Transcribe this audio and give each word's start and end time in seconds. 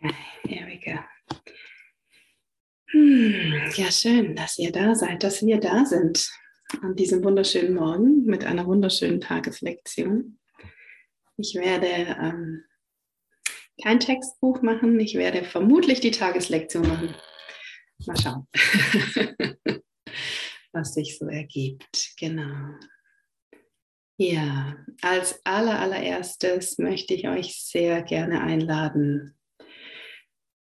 Here 0.00 0.66
we 0.66 0.78
go. 0.78 0.98
Hm, 2.90 3.70
ja, 3.74 3.90
schön, 3.90 4.36
dass 4.36 4.58
ihr 4.58 4.70
da 4.70 4.94
seid, 4.94 5.22
dass 5.22 5.44
wir 5.44 5.58
da 5.58 5.84
sind 5.84 6.30
an 6.82 6.94
diesem 6.94 7.24
wunderschönen 7.24 7.74
Morgen 7.74 8.24
mit 8.24 8.44
einer 8.44 8.66
wunderschönen 8.66 9.20
Tageslektion. 9.20 10.38
Ich 11.36 11.54
werde 11.54 11.86
ähm, 11.86 12.64
kein 13.82 14.00
Textbuch 14.00 14.62
machen, 14.62 14.98
ich 15.00 15.14
werde 15.14 15.44
vermutlich 15.44 16.00
die 16.00 16.10
Tageslektion 16.10 16.86
machen. 16.86 17.14
Mal 18.06 18.16
schauen, 18.16 18.46
was 20.72 20.94
sich 20.94 21.18
so 21.18 21.26
ergibt. 21.26 22.12
Genau. 22.18 22.74
Ja, 24.18 24.76
als 25.02 25.44
aller, 25.44 25.78
allererstes 25.78 26.78
möchte 26.78 27.14
ich 27.14 27.28
euch 27.28 27.62
sehr 27.62 28.02
gerne 28.02 28.40
einladen, 28.42 29.36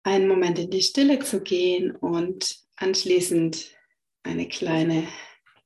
einen 0.09 0.29
Moment 0.29 0.59
in 0.59 0.71
die 0.71 0.83
Stille 0.83 1.19
zu 1.21 1.41
gehen 1.41 1.93
und 1.93 2.59
anschließend 2.77 3.71
eine 4.23 4.49
kleine, 4.49 5.07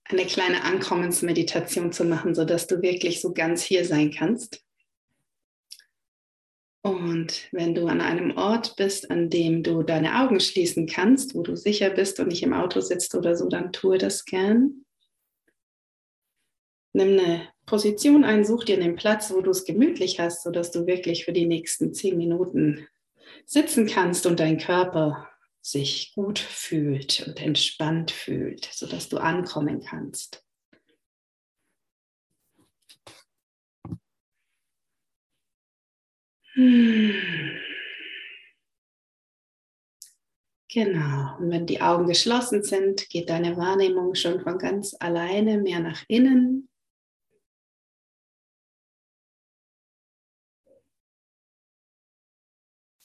eine 0.04 0.24
kleine 0.26 0.64
Ankommensmeditation 0.64 1.92
zu 1.92 2.04
machen, 2.04 2.34
sodass 2.34 2.66
du 2.66 2.82
wirklich 2.82 3.20
so 3.20 3.32
ganz 3.32 3.62
hier 3.62 3.84
sein 3.84 4.10
kannst. 4.10 4.64
Und 6.84 7.48
wenn 7.52 7.76
du 7.76 7.86
an 7.86 8.00
einem 8.00 8.36
Ort 8.36 8.74
bist, 8.76 9.10
an 9.10 9.30
dem 9.30 9.62
du 9.62 9.84
deine 9.84 10.20
Augen 10.20 10.40
schließen 10.40 10.86
kannst, 10.86 11.36
wo 11.36 11.42
du 11.42 11.56
sicher 11.56 11.90
bist 11.90 12.18
und 12.18 12.28
nicht 12.28 12.42
im 12.42 12.52
Auto 12.52 12.80
sitzt 12.80 13.14
oder 13.14 13.36
so, 13.36 13.48
dann 13.48 13.72
tue 13.72 13.98
das 13.98 14.24
gern. 14.24 14.84
Nimm 16.92 17.20
eine 17.20 17.48
Position 17.66 18.24
ein, 18.24 18.44
such 18.44 18.64
dir 18.64 18.76
einen 18.76 18.96
Platz, 18.96 19.32
wo 19.32 19.40
du 19.40 19.50
es 19.50 19.64
gemütlich 19.64 20.18
hast, 20.18 20.42
sodass 20.42 20.72
du 20.72 20.86
wirklich 20.86 21.24
für 21.24 21.32
die 21.32 21.46
nächsten 21.46 21.94
zehn 21.94 22.16
Minuten 22.16 22.88
sitzen 23.46 23.86
kannst 23.86 24.26
und 24.26 24.40
dein 24.40 24.58
Körper 24.58 25.28
sich 25.60 26.12
gut 26.14 26.38
fühlt 26.38 27.24
und 27.26 27.40
entspannt 27.40 28.10
fühlt, 28.10 28.64
sodass 28.72 29.08
du 29.08 29.18
ankommen 29.18 29.82
kannst. 29.84 30.44
Genau, 40.68 41.36
und 41.38 41.50
wenn 41.50 41.66
die 41.66 41.80
Augen 41.80 42.06
geschlossen 42.06 42.62
sind, 42.62 43.08
geht 43.08 43.30
deine 43.30 43.56
Wahrnehmung 43.56 44.14
schon 44.14 44.40
von 44.40 44.58
ganz 44.58 44.94
alleine 44.98 45.58
mehr 45.58 45.80
nach 45.80 46.02
innen 46.08 46.68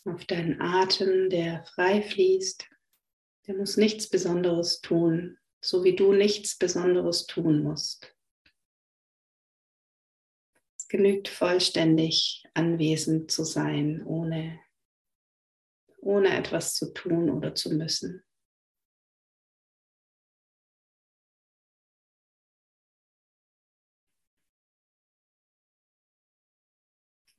auf 0.09 0.25
deinen 0.25 0.61
Atem, 0.61 1.30
der 1.30 1.66
frei 1.66 2.02
fließt. 2.02 2.67
Der 3.47 3.55
muss 3.55 3.77
nichts 3.77 4.09
Besonderes 4.09 4.81
tun, 4.81 5.38
so 5.61 5.83
wie 5.83 5.95
du 5.95 6.13
nichts 6.13 6.58
Besonderes 6.58 7.25
tun 7.25 7.63
musst. 7.63 8.13
Es 10.78 10.88
genügt 10.88 11.28
vollständig 11.28 12.45
anwesend 12.53 13.31
zu 13.31 13.44
sein, 13.44 14.03
ohne, 14.05 14.59
ohne 16.00 16.38
etwas 16.38 16.75
zu 16.75 16.94
tun 16.94 17.30
oder 17.30 17.55
zu 17.55 17.73
müssen. 17.73 18.23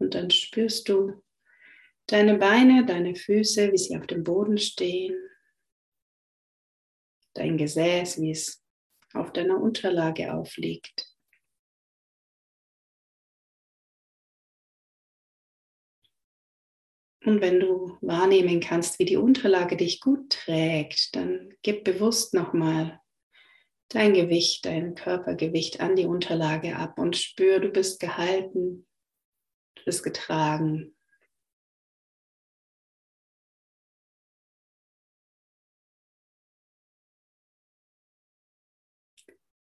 Und 0.00 0.14
dann 0.14 0.30
spürst 0.30 0.88
du, 0.88 1.22
Deine 2.08 2.38
Beine, 2.38 2.86
deine 2.86 3.14
Füße, 3.14 3.70
wie 3.70 3.76
sie 3.76 3.96
auf 3.98 4.06
dem 4.06 4.24
Boden 4.24 4.56
stehen. 4.56 5.14
Dein 7.34 7.58
Gesäß, 7.58 8.18
wie 8.22 8.30
es 8.30 8.64
auf 9.12 9.30
deiner 9.34 9.60
Unterlage 9.60 10.32
aufliegt. 10.32 11.06
Und 17.26 17.42
wenn 17.42 17.60
du 17.60 17.98
wahrnehmen 18.00 18.60
kannst, 18.60 18.98
wie 18.98 19.04
die 19.04 19.18
Unterlage 19.18 19.76
dich 19.76 20.00
gut 20.00 20.30
trägt, 20.30 21.14
dann 21.14 21.52
gib 21.60 21.84
bewusst 21.84 22.32
nochmal 22.32 23.02
dein 23.90 24.14
Gewicht, 24.14 24.64
dein 24.64 24.94
Körpergewicht 24.94 25.80
an 25.80 25.94
die 25.94 26.06
Unterlage 26.06 26.76
ab 26.76 26.98
und 26.98 27.18
spür, 27.18 27.60
du 27.60 27.68
bist 27.68 28.00
gehalten, 28.00 28.86
du 29.74 29.84
bist 29.84 30.02
getragen, 30.02 30.97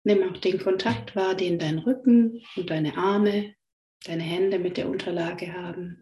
Nimm 0.06 0.22
auch 0.22 0.38
den 0.38 0.60
Kontakt 0.60 1.16
wahr, 1.16 1.34
den 1.34 1.58
dein 1.58 1.80
Rücken 1.80 2.40
und 2.54 2.70
deine 2.70 2.96
Arme, 2.96 3.56
deine 4.04 4.22
Hände 4.22 4.60
mit 4.60 4.76
der 4.76 4.88
Unterlage 4.88 5.52
haben. 5.52 6.00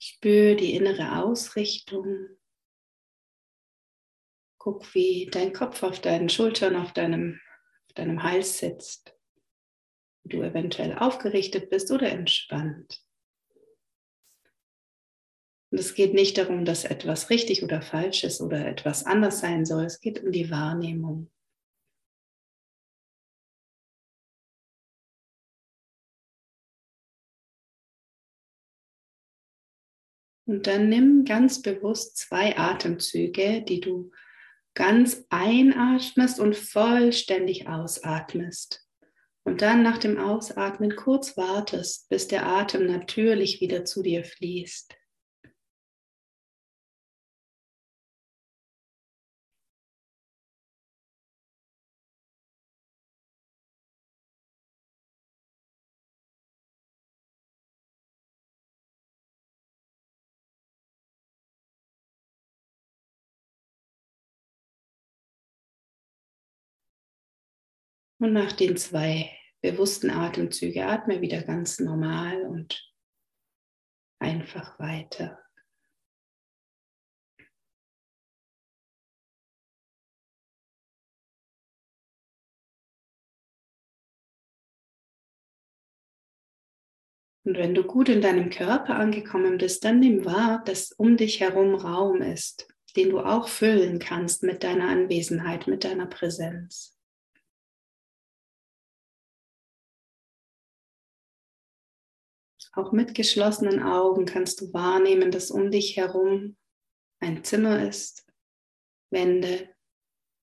Spür 0.00 0.56
die 0.56 0.74
innere 0.74 1.22
Ausrichtung. 1.22 2.26
Guck, 4.58 4.92
wie 4.96 5.28
dein 5.30 5.52
Kopf 5.52 5.84
auf 5.84 6.00
deinen 6.00 6.28
Schultern, 6.28 6.74
auf 6.74 6.92
deinem, 6.92 7.40
auf 7.86 7.92
deinem 7.92 8.24
Hals 8.24 8.58
sitzt 8.58 9.19
du 10.30 10.42
eventuell 10.42 10.96
aufgerichtet 10.98 11.70
bist 11.70 11.90
oder 11.90 12.10
entspannt. 12.10 13.02
Und 15.70 15.78
es 15.78 15.94
geht 15.94 16.14
nicht 16.14 16.36
darum, 16.36 16.64
dass 16.64 16.84
etwas 16.84 17.30
richtig 17.30 17.62
oder 17.62 17.80
falsch 17.80 18.24
ist 18.24 18.40
oder 18.40 18.66
etwas 18.66 19.06
anders 19.06 19.40
sein 19.40 19.64
soll. 19.64 19.84
Es 19.84 20.00
geht 20.00 20.22
um 20.22 20.32
die 20.32 20.50
Wahrnehmung. 20.50 21.30
Und 30.46 30.66
dann 30.66 30.88
nimm 30.88 31.24
ganz 31.24 31.62
bewusst 31.62 32.16
zwei 32.16 32.58
Atemzüge, 32.58 33.62
die 33.62 33.78
du 33.78 34.10
ganz 34.74 35.24
einatmest 35.28 36.40
und 36.40 36.56
vollständig 36.56 37.68
ausatmest. 37.68 38.89
Und 39.44 39.62
dann 39.62 39.82
nach 39.82 39.98
dem 39.98 40.18
Ausatmen 40.18 40.96
kurz 40.96 41.36
wartest, 41.36 42.08
bis 42.08 42.28
der 42.28 42.46
Atem 42.46 42.86
natürlich 42.86 43.60
wieder 43.60 43.84
zu 43.84 44.02
dir 44.02 44.24
fließt. 44.24 44.94
Und 68.20 68.34
nach 68.34 68.52
den 68.52 68.76
zwei 68.76 69.30
bewussten 69.62 70.10
Atemzügen 70.10 70.82
atme 70.82 71.22
wieder 71.22 71.42
ganz 71.42 71.80
normal 71.80 72.42
und 72.42 72.92
einfach 74.20 74.78
weiter. 74.78 75.38
Und 87.46 87.56
wenn 87.56 87.74
du 87.74 87.84
gut 87.84 88.10
in 88.10 88.20
deinem 88.20 88.50
Körper 88.50 88.96
angekommen 88.96 89.56
bist, 89.56 89.82
dann 89.86 89.98
nimm 89.98 90.26
wahr, 90.26 90.62
dass 90.66 90.92
um 90.92 91.16
dich 91.16 91.40
herum 91.40 91.74
Raum 91.74 92.20
ist, 92.20 92.68
den 92.96 93.08
du 93.08 93.20
auch 93.20 93.48
füllen 93.48 93.98
kannst 93.98 94.42
mit 94.42 94.62
deiner 94.62 94.88
Anwesenheit, 94.88 95.66
mit 95.66 95.84
deiner 95.84 96.06
Präsenz. 96.06 96.99
Auch 102.72 102.92
mit 102.92 103.14
geschlossenen 103.14 103.82
Augen 103.82 104.26
kannst 104.26 104.60
du 104.60 104.72
wahrnehmen, 104.72 105.30
dass 105.30 105.50
um 105.50 105.70
dich 105.70 105.96
herum 105.96 106.56
ein 107.18 107.42
Zimmer 107.42 107.86
ist, 107.86 108.26
Wände, 109.10 109.68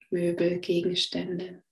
Möbel, 0.09 0.59
Gegenstände. 0.59 1.63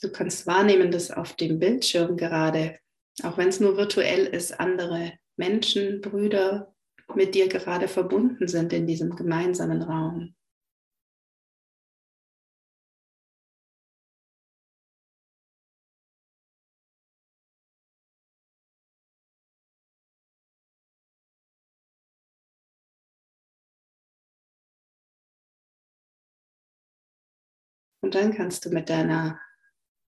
Du 0.00 0.10
kannst 0.10 0.46
wahrnehmen, 0.46 0.90
dass 0.90 1.10
auf 1.10 1.34
dem 1.34 1.58
Bildschirm 1.58 2.16
gerade, 2.16 2.78
auch 3.22 3.36
wenn 3.38 3.48
es 3.48 3.60
nur 3.60 3.76
virtuell 3.76 4.26
ist, 4.26 4.58
andere 4.58 5.18
Menschen, 5.36 6.00
Brüder 6.00 6.74
mit 7.14 7.34
dir 7.34 7.48
gerade 7.48 7.88
verbunden 7.88 8.48
sind 8.48 8.72
in 8.72 8.86
diesem 8.86 9.14
gemeinsamen 9.14 9.82
Raum. 9.82 10.34
Und 28.02 28.14
dann 28.14 28.34
kannst 28.34 28.66
du 28.66 28.70
mit 28.70 28.90
deiner 28.90 29.40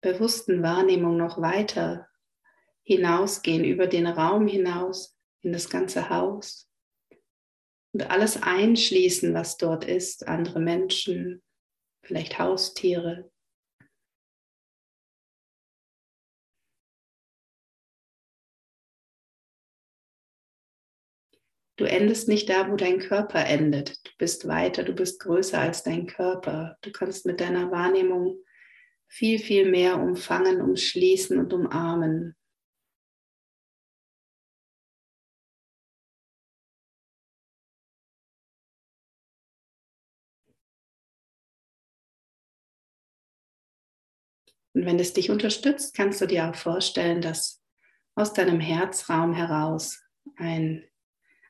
bewussten 0.03 0.63
Wahrnehmung 0.63 1.17
noch 1.17 1.41
weiter 1.41 2.09
hinausgehen, 2.83 3.65
über 3.65 3.87
den 3.87 4.07
Raum 4.07 4.47
hinaus, 4.47 5.17
in 5.41 5.53
das 5.53 5.71
ganze 5.71 6.11
Haus 6.11 6.69
und 7.95 8.11
alles 8.11 8.43
einschließen, 8.43 9.33
was 9.35 9.57
dort 9.57 9.85
ist, 9.85 10.27
andere 10.27 10.59
Menschen, 10.59 11.43
vielleicht 12.03 12.39
Haustiere. 12.39 13.31
Du 21.77 21.85
endest 21.85 22.29
nicht 22.29 22.49
da, 22.49 22.71
wo 22.71 22.77
dein 22.77 23.01
Körper 23.01 23.45
endet. 23.47 24.07
Du 24.07 24.11
bist 24.19 24.47
weiter, 24.47 24.85
du 24.85 24.93
bist 24.93 25.21
größer 25.21 25.59
als 25.61 25.83
dein 25.83 26.07
Körper. 26.07 26.77
Du 26.83 26.93
kannst 26.93 27.27
mit 27.27 27.41
deiner 27.41 27.71
Wahrnehmung 27.73 28.39
viel, 29.09 29.41
viel 29.41 29.69
mehr 29.69 29.99
umfangen, 29.99 30.61
umschließen 30.61 31.39
und 31.39 31.53
umarmen. 31.53 32.37
Und 44.75 44.87
wenn 44.87 44.99
es 44.99 45.13
dich 45.13 45.31
unterstützt, 45.31 45.95
kannst 45.95 46.21
du 46.21 46.27
dir 46.27 46.51
auch 46.51 46.55
vorstellen, 46.57 47.21
dass 47.21 47.63
aus 48.17 48.33
deinem 48.33 48.61
Herzraum 48.61 49.33
heraus 49.33 50.03
ein, 50.37 50.85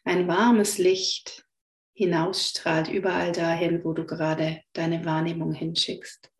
ein 0.05 0.29
warmes 0.29 0.79
Licht 0.79 1.47
hinausstrahlt, 1.95 2.89
überall 2.89 3.33
dahin, 3.33 3.85
wo 3.85 3.93
du 3.93 4.05
gerade 4.05 4.62
deine 4.73 5.05
Wahrnehmung 5.05 5.53
hinschickst. 5.53 6.31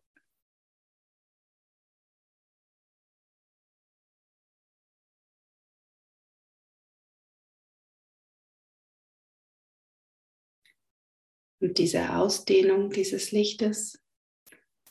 Und 11.59 11.79
diese 11.79 12.15
Ausdehnung 12.15 12.91
dieses 12.91 13.31
Lichtes 13.31 13.99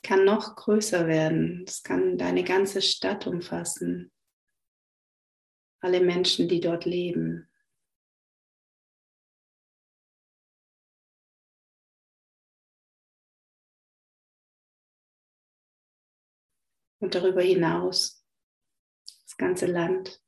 kann 0.02 0.24
noch 0.24 0.56
größer 0.56 1.06
werden. 1.06 1.64
Es 1.68 1.84
kann 1.84 2.18
deine 2.18 2.42
ganze 2.42 2.82
Stadt 2.82 3.28
umfassen. 3.28 4.10
Alle 5.80 6.00
Menschen, 6.00 6.48
die 6.48 6.60
dort 6.60 6.84
leben. 6.84 7.48
Und 17.04 17.14
darüber 17.14 17.42
hinaus 17.42 18.24
das 19.24 19.36
ganze 19.36 19.66
Land. 19.66 20.22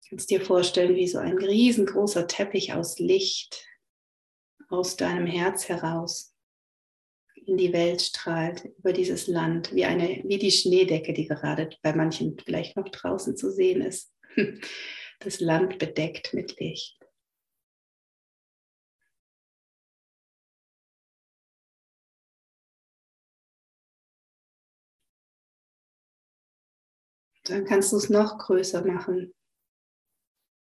Du 0.00 0.08
kannst 0.08 0.30
dir 0.30 0.40
vorstellen, 0.40 0.96
wie 0.96 1.06
so 1.06 1.18
ein 1.18 1.36
riesengroßer 1.36 2.26
Teppich 2.26 2.72
aus 2.72 2.98
Licht 2.98 3.68
aus 4.70 4.96
deinem 4.96 5.26
Herz 5.26 5.68
heraus 5.68 6.34
in 7.34 7.58
die 7.58 7.74
Welt 7.74 8.00
strahlt, 8.00 8.64
über 8.78 8.94
dieses 8.94 9.26
Land, 9.26 9.74
wie, 9.74 9.84
eine, 9.84 10.22
wie 10.24 10.38
die 10.38 10.50
Schneedecke, 10.50 11.12
die 11.12 11.26
gerade 11.26 11.68
bei 11.82 11.94
manchen 11.94 12.38
vielleicht 12.38 12.78
noch 12.78 12.88
draußen 12.88 13.36
zu 13.36 13.52
sehen 13.52 13.82
ist. 13.82 14.10
Das 15.20 15.40
Land 15.40 15.80
bedeckt 15.80 16.32
mit 16.32 16.60
Licht. 16.60 16.97
Dann 27.48 27.64
kannst 27.64 27.92
du 27.92 27.96
es 27.96 28.10
noch 28.10 28.36
größer 28.38 28.84
machen. 28.84 29.34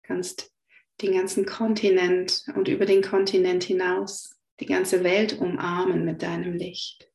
Kannst 0.03 0.53
den 1.01 1.15
ganzen 1.15 1.47
Kontinent 1.47 2.45
und 2.57 2.67
über 2.67 2.87
den 2.87 3.03
Kontinent 3.03 3.63
hinaus 3.65 4.37
die 4.59 4.67
ganze 4.67 5.05
Welt 5.05 5.39
umarmen 5.39 6.05
mit 6.05 6.23
deinem 6.23 6.55
Licht. 6.55 7.09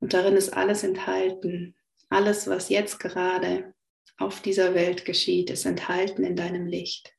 Und 0.00 0.12
darin 0.12 0.36
ist 0.36 0.50
alles 0.50 0.84
enthalten. 0.84 1.74
Alles, 2.10 2.46
was 2.46 2.68
jetzt 2.68 3.00
gerade 3.00 3.74
auf 4.18 4.40
dieser 4.40 4.74
Welt 4.74 5.04
geschieht, 5.04 5.50
ist 5.50 5.64
enthalten 5.64 6.24
in 6.24 6.36
deinem 6.36 6.66
Licht. 6.66 7.15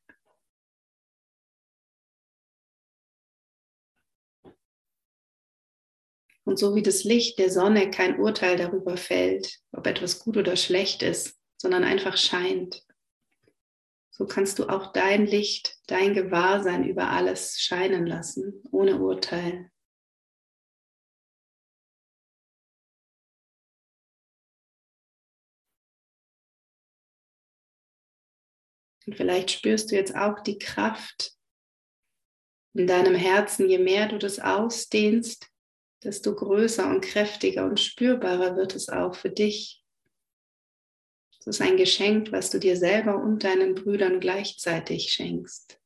Und 6.48 6.58
so 6.58 6.74
wie 6.74 6.82
das 6.82 7.04
Licht 7.04 7.38
der 7.38 7.50
Sonne 7.50 7.90
kein 7.90 8.18
Urteil 8.18 8.56
darüber 8.56 8.96
fällt, 8.96 9.60
ob 9.70 9.86
etwas 9.86 10.18
gut 10.18 10.38
oder 10.38 10.56
schlecht 10.56 11.02
ist, 11.02 11.38
sondern 11.58 11.84
einfach 11.84 12.16
scheint, 12.16 12.86
so 14.08 14.24
kannst 14.24 14.58
du 14.58 14.66
auch 14.66 14.94
dein 14.94 15.26
Licht, 15.26 15.76
dein 15.88 16.14
Gewahrsein 16.14 16.88
über 16.88 17.10
alles 17.10 17.60
scheinen 17.60 18.06
lassen, 18.06 18.62
ohne 18.72 18.98
Urteil. 18.98 19.70
Und 29.06 29.16
vielleicht 29.16 29.50
spürst 29.50 29.90
du 29.90 29.96
jetzt 29.96 30.16
auch 30.16 30.40
die 30.40 30.58
Kraft 30.58 31.34
in 32.72 32.86
deinem 32.86 33.14
Herzen, 33.14 33.68
je 33.68 33.78
mehr 33.78 34.08
du 34.08 34.16
das 34.16 34.38
ausdehnst, 34.38 35.50
desto 36.04 36.34
größer 36.34 36.88
und 36.88 37.00
kräftiger 37.00 37.64
und 37.64 37.80
spürbarer 37.80 38.56
wird 38.56 38.74
es 38.74 38.88
auch 38.88 39.14
für 39.14 39.30
dich. 39.30 39.82
Es 41.40 41.46
ist 41.46 41.60
ein 41.60 41.76
Geschenk, 41.76 42.32
was 42.32 42.50
du 42.50 42.58
dir 42.58 42.76
selber 42.76 43.16
und 43.16 43.44
deinen 43.44 43.74
Brüdern 43.74 44.20
gleichzeitig 44.20 45.12
schenkst. 45.12 45.80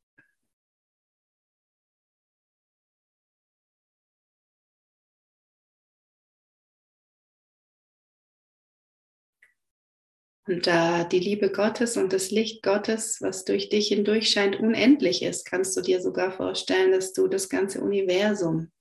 Und 10.49 10.66
da 10.66 11.04
die 11.04 11.21
Liebe 11.21 11.52
Gottes 11.52 11.97
und 11.97 12.12
das 12.12 12.33
Licht 12.33 12.64
Gottes, 12.64 13.19
was 13.21 13.45
durch 13.45 13.69
dich 13.69 13.88
hindurch 13.88 14.28
scheint, 14.31 14.59
unendlich 14.59 15.23
ist, 15.23 15.45
kannst 15.45 15.76
du 15.76 15.81
dir 15.81 16.02
sogar 16.02 16.33
vorstellen, 16.33 16.90
dass 16.90 17.12
du 17.12 17.28
das 17.28 17.49
ganze 17.49 17.81
Universum 17.81 18.73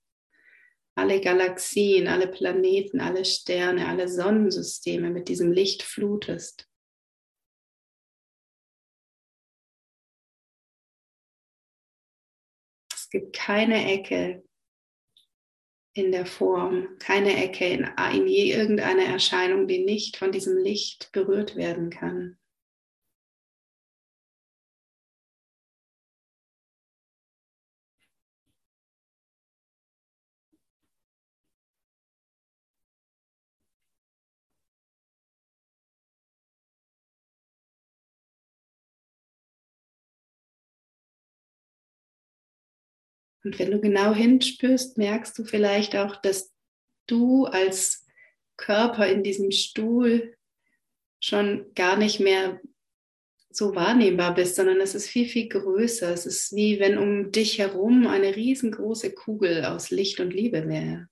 alle 1.02 1.20
Galaxien, 1.20 2.08
alle 2.08 2.28
Planeten, 2.28 3.02
alle 3.02 3.26
Sterne, 3.26 3.88
alle 3.88 4.08
Sonnensysteme 4.08 5.10
mit 5.10 5.30
diesem 5.30 5.52
Licht 5.52 5.82
flutest. 5.82 6.70
Es 12.94 13.10
gibt 13.10 13.34
keine 13.34 13.92
Ecke 13.92 14.44
in 15.94 16.12
der 16.12 16.28
Form, 16.28 16.98
keine 17.00 17.36
Ecke 17.44 17.66
in, 17.66 17.84
in 18.14 18.28
irgendeiner 18.28 19.06
Erscheinung, 19.06 19.68
die 19.68 19.84
nicht 19.84 20.18
von 20.18 20.32
diesem 20.32 20.56
Licht 20.56 21.12
berührt 21.12 21.56
werden 21.56 21.90
kann. 21.90 22.38
Und 43.44 43.58
wenn 43.60 43.72
du 43.72 43.80
genau 43.80 44.14
hinspürst, 44.14 44.98
merkst 44.98 45.38
du 45.38 45.44
vielleicht 45.44 45.96
auch, 45.96 46.16
dass 46.18 46.52
du 47.08 47.46
als 47.46 48.06
Körper 48.58 49.08
in 49.08 49.24
diesem 49.24 49.52
Stuhl 49.52 50.36
schon 51.20 51.74
gar 51.74 51.98
nicht 51.98 52.20
mehr 52.20 52.60
so 53.50 53.76
wahrnehmbar 53.76 54.34
bist, 54.34 54.56
sondern 54.56 54.80
es 54.80 54.96
ist 54.96 55.08
viel, 55.08 55.28
viel 55.28 55.50
größer. 55.50 56.14
Es 56.14 56.26
ist 56.26 56.56
wie 56.56 56.80
wenn 56.80 56.98
um 56.98 57.32
dich 57.32 57.60
herum 57.60 58.08
eine 58.08 58.36
riesengroße 58.36 59.14
Kugel 59.14 59.66
aus 59.66 59.92
Licht 59.92 60.20
und 60.20 60.32
Liebe 60.32 60.68
wäre. 60.68 61.08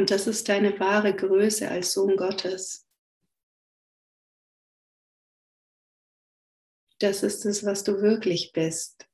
Und 0.00 0.10
das 0.10 0.26
ist 0.26 0.48
deine 0.48 0.80
wahre 0.80 1.14
Größe 1.14 1.70
als 1.70 1.92
Sohn 1.92 2.16
Gottes. 2.16 2.86
Das 7.00 7.22
ist 7.22 7.44
es, 7.44 7.66
was 7.66 7.84
du 7.84 8.00
wirklich 8.00 8.52
bist. 8.54 9.09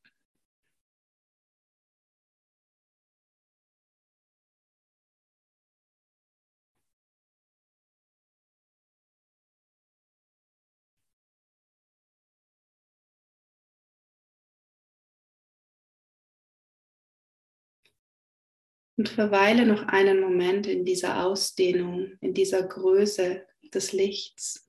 Und 18.96 19.08
verweile 19.10 19.66
noch 19.66 19.88
einen 19.88 20.20
Moment 20.20 20.66
in 20.66 20.84
dieser 20.84 21.24
Ausdehnung, 21.24 22.12
in 22.20 22.32
dieser 22.32 22.62
Größe 22.62 23.44
des 23.74 23.92
Lichts. 23.92 24.66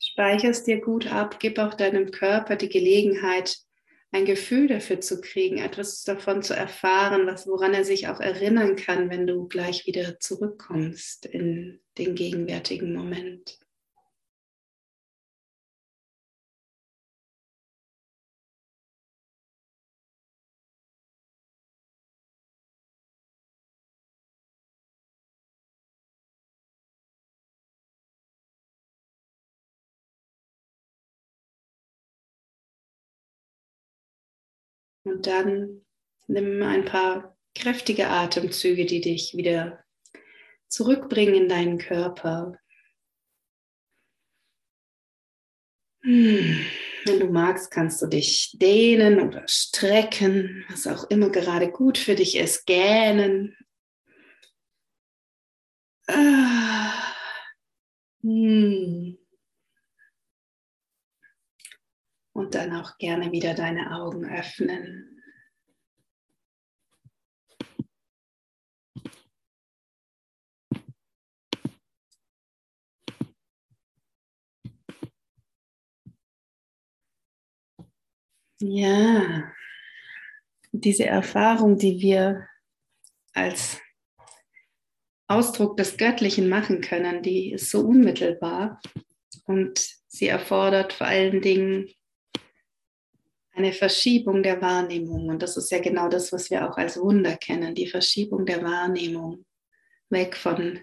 Speicherst 0.00 0.66
dir 0.66 0.80
gut 0.80 1.06
ab, 1.06 1.38
gib 1.38 1.58
auch 1.58 1.74
deinem 1.74 2.10
Körper 2.10 2.56
die 2.56 2.68
Gelegenheit, 2.68 3.58
ein 4.12 4.24
Gefühl 4.24 4.66
dafür 4.66 5.00
zu 5.00 5.20
kriegen, 5.20 5.58
etwas 5.58 6.02
davon 6.02 6.42
zu 6.42 6.54
erfahren, 6.54 7.26
was, 7.26 7.46
woran 7.46 7.74
er 7.74 7.84
sich 7.84 8.08
auch 8.08 8.18
erinnern 8.18 8.74
kann, 8.74 9.08
wenn 9.08 9.26
du 9.26 9.46
gleich 9.46 9.86
wieder 9.86 10.18
zurückkommst 10.18 11.26
in 11.26 11.80
den 11.96 12.16
gegenwärtigen 12.16 12.92
Moment. 12.92 13.60
Und 35.20 35.26
dann 35.26 35.82
nimm 36.28 36.62
ein 36.62 36.86
paar 36.86 37.36
kräftige 37.54 38.08
Atemzüge, 38.08 38.86
die 38.86 39.02
dich 39.02 39.36
wieder 39.36 39.84
zurückbringen 40.66 41.34
in 41.34 41.46
deinen 41.46 41.76
Körper. 41.76 42.56
Hm. 46.00 46.64
Wenn 47.04 47.20
du 47.20 47.26
magst, 47.26 47.70
kannst 47.70 48.00
du 48.00 48.06
dich 48.06 48.56
dehnen 48.58 49.20
oder 49.20 49.46
strecken, 49.46 50.64
was 50.70 50.86
auch 50.86 51.10
immer 51.10 51.28
gerade 51.28 51.70
gut 51.70 51.98
für 51.98 52.14
dich 52.14 52.38
ist, 52.38 52.64
gähnen. 52.64 53.54
Ah. 56.08 57.12
Hm. 58.22 59.09
Und 62.32 62.54
dann 62.54 62.74
auch 62.74 62.96
gerne 62.98 63.32
wieder 63.32 63.54
deine 63.54 63.92
Augen 63.92 64.24
öffnen. 64.24 65.20
Ja, 78.62 79.50
diese 80.72 81.06
Erfahrung, 81.06 81.78
die 81.78 82.00
wir 82.00 82.46
als 83.32 83.80
Ausdruck 85.28 85.78
des 85.78 85.96
Göttlichen 85.96 86.48
machen 86.48 86.82
können, 86.82 87.22
die 87.22 87.52
ist 87.52 87.70
so 87.70 87.80
unmittelbar 87.80 88.80
und 89.46 89.78
sie 90.08 90.26
erfordert 90.26 90.92
vor 90.92 91.06
allen 91.06 91.40
Dingen 91.40 91.88
eine 93.60 93.72
Verschiebung 93.72 94.42
der 94.42 94.60
Wahrnehmung. 94.60 95.28
Und 95.28 95.42
das 95.42 95.56
ist 95.56 95.70
ja 95.70 95.80
genau 95.80 96.08
das, 96.08 96.32
was 96.32 96.50
wir 96.50 96.68
auch 96.68 96.76
als 96.76 96.98
Wunder 96.98 97.36
kennen, 97.36 97.74
die 97.74 97.86
Verschiebung 97.86 98.46
der 98.46 98.62
Wahrnehmung. 98.62 99.44
Weg 100.08 100.36
von 100.36 100.80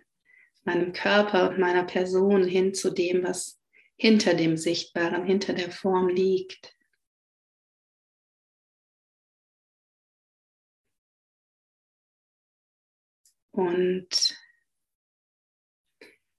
meinem 0.63 0.93
Körper 0.93 1.49
und 1.49 1.59
meiner 1.59 1.83
Person 1.83 2.45
hin 2.45 2.73
zu 2.73 2.91
dem, 2.91 3.23
was 3.23 3.59
hinter 3.97 4.35
dem 4.35 4.57
Sichtbaren, 4.57 5.25
hinter 5.25 5.53
der 5.53 5.71
Form 5.71 6.07
liegt. 6.07 6.75
Und 13.51 14.37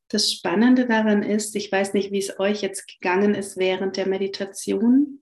das 0.09 0.33
Spannende 0.33 0.87
daran 0.87 1.23
ist, 1.25 1.57
ich 1.57 1.71
weiß 1.71 1.95
nicht, 1.95 2.13
wie 2.13 2.19
es 2.19 2.39
euch 2.39 2.63
jetzt 2.63 2.87
gegangen 2.87 3.35
ist 3.35 3.57
während 3.57 3.97
der 3.97 4.07
Meditation, 4.07 5.21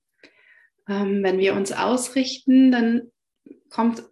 ähm, 0.89 1.23
wenn 1.23 1.39
wir 1.39 1.55
uns 1.55 1.73
ausrichten, 1.73 2.71
dann 2.71 3.13
kommt 3.71 4.03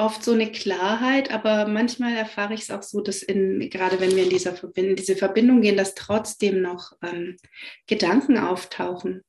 oft 0.00 0.24
so 0.24 0.32
eine 0.32 0.50
Klarheit, 0.50 1.30
aber 1.30 1.66
manchmal 1.68 2.16
erfahre 2.16 2.54
ich 2.54 2.62
es 2.62 2.70
auch 2.70 2.82
so, 2.82 3.00
dass 3.00 3.22
in, 3.22 3.68
gerade 3.70 4.00
wenn 4.00 4.16
wir 4.16 4.24
in, 4.24 4.30
dieser 4.30 4.54
Verbind 4.54 4.98
diese 4.98 5.14
Verbindung 5.14 5.60
gehen, 5.60 5.76
dass 5.76 5.94
trotzdem 5.94 6.62
noch 6.62 6.92
ähm, 7.02 7.36
Gedanken 7.86 8.38
auftauchen. 8.38 9.22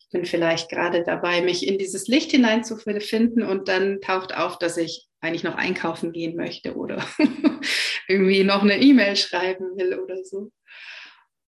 Ich 0.00 0.08
bin 0.08 0.24
vielleicht 0.24 0.70
gerade 0.70 1.04
dabei, 1.04 1.42
mich 1.42 1.66
in 1.66 1.78
dieses 1.78 2.08
Licht 2.08 2.30
hineinzufinden 2.30 3.42
und 3.42 3.68
dann 3.68 4.00
taucht 4.00 4.34
auf, 4.34 4.58
dass 4.58 4.76
ich 4.76 5.08
eigentlich 5.20 5.44
noch 5.44 5.56
einkaufen 5.56 6.12
gehen 6.12 6.36
möchte 6.36 6.74
oder 6.74 7.04
irgendwie 8.08 8.44
noch 8.44 8.62
eine 8.62 8.80
E-Mail 8.80 9.16
schreiben 9.16 9.76
will 9.76 9.98
oder 9.98 10.24
so. 10.24 10.50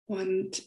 Und 0.05 0.63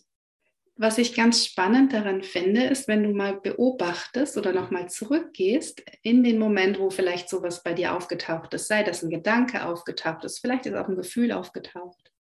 was 0.79 0.99
ich 0.99 1.15
ganz 1.15 1.45
spannend 1.45 1.95
daran 1.95 2.23
finde, 2.23 2.65
ist, 2.65 2.87
wenn 2.87 3.03
du 3.03 3.11
mal 3.11 3.41
beobachtest 3.41 4.37
oder 4.37 4.53
nochmal 4.53 4.89
zurückgehst 4.91 5.83
in 6.03 6.23
den 6.23 6.39
Moment, 6.39 6.79
wo 6.79 6.91
vielleicht 6.91 7.31
sowas 7.31 7.63
bei 7.63 7.73
dir 7.73 7.95
aufgetaucht 7.95 8.53
ist, 8.53 8.69
sei 8.69 8.83
das 8.83 9.03
ein 9.03 9.11
Gedanke 9.11 9.65
aufgetaucht 9.65 10.25
ist, 10.25 10.39
vielleicht 10.39 10.67
ist 10.67 10.75
auch 10.75 10.89
ein 10.89 10.97
Gefühl 10.97 11.33
aufgetaucht 11.33 12.13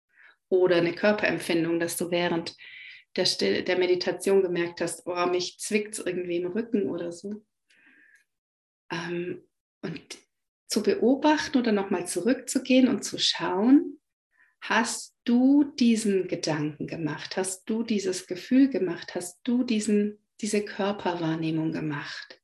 oder 0.47 0.77
eine 0.77 0.93
Körperempfindung, 0.93 1.79
dass 1.79 1.97
du 1.97 2.11
während 2.11 2.55
der, 3.17 3.25
Still 3.25 3.63
der 3.63 3.77
Meditation 3.77 4.41
gemerkt 4.41 4.79
hast, 4.79 5.05
oh, 5.05 5.25
mich 5.25 5.59
zwickt 5.59 5.95
es 5.95 6.05
irgendwie 6.05 6.37
im 6.37 6.51
Rücken 6.51 6.89
oder 6.89 7.11
so. 7.11 7.43
Ähm, 8.91 9.43
und 9.81 10.17
zu 10.67 10.81
beobachten 10.81 11.57
oder 11.57 11.71
nochmal 11.71 12.07
zurückzugehen 12.07 12.87
und 12.87 13.03
zu 13.03 13.17
schauen, 13.17 13.99
Hast 14.67 15.15
du 15.25 15.63
diesen 15.63 16.27
Gedanken 16.27 16.87
gemacht? 16.87 17.37
Hast 17.37 17.69
du 17.69 17.83
dieses 17.83 18.25
Gefühl 18.25 18.67
gemacht? 18.67 19.13
Hast 19.13 19.39
du 19.43 19.63
diesen, 19.63 20.25
diese 20.41 20.65
Körperwahrnehmung 20.65 21.71
gemacht? 21.71 22.41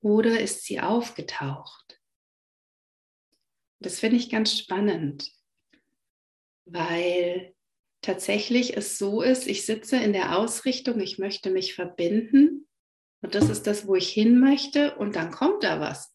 Oder 0.00 0.40
ist 0.40 0.64
sie 0.64 0.80
aufgetaucht? 0.80 2.02
Das 3.80 3.98
finde 3.98 4.16
ich 4.16 4.28
ganz 4.28 4.58
spannend, 4.58 5.32
weil 6.66 7.54
tatsächlich 8.02 8.76
es 8.76 8.98
so 8.98 9.22
ist, 9.22 9.46
ich 9.46 9.64
sitze 9.64 9.96
in 9.96 10.12
der 10.12 10.36
Ausrichtung, 10.36 11.00
ich 11.00 11.18
möchte 11.18 11.48
mich 11.48 11.72
verbinden 11.72 12.68
und 13.22 13.34
das 13.34 13.48
ist 13.48 13.66
das, 13.66 13.86
wo 13.86 13.94
ich 13.94 14.10
hin 14.10 14.38
möchte 14.38 14.96
und 14.96 15.16
dann 15.16 15.30
kommt 15.30 15.64
da 15.64 15.80
was. 15.80 16.14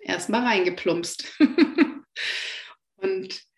Erstmal 0.00 0.42
reingeplumpst. 0.42 1.32
und 2.96 3.50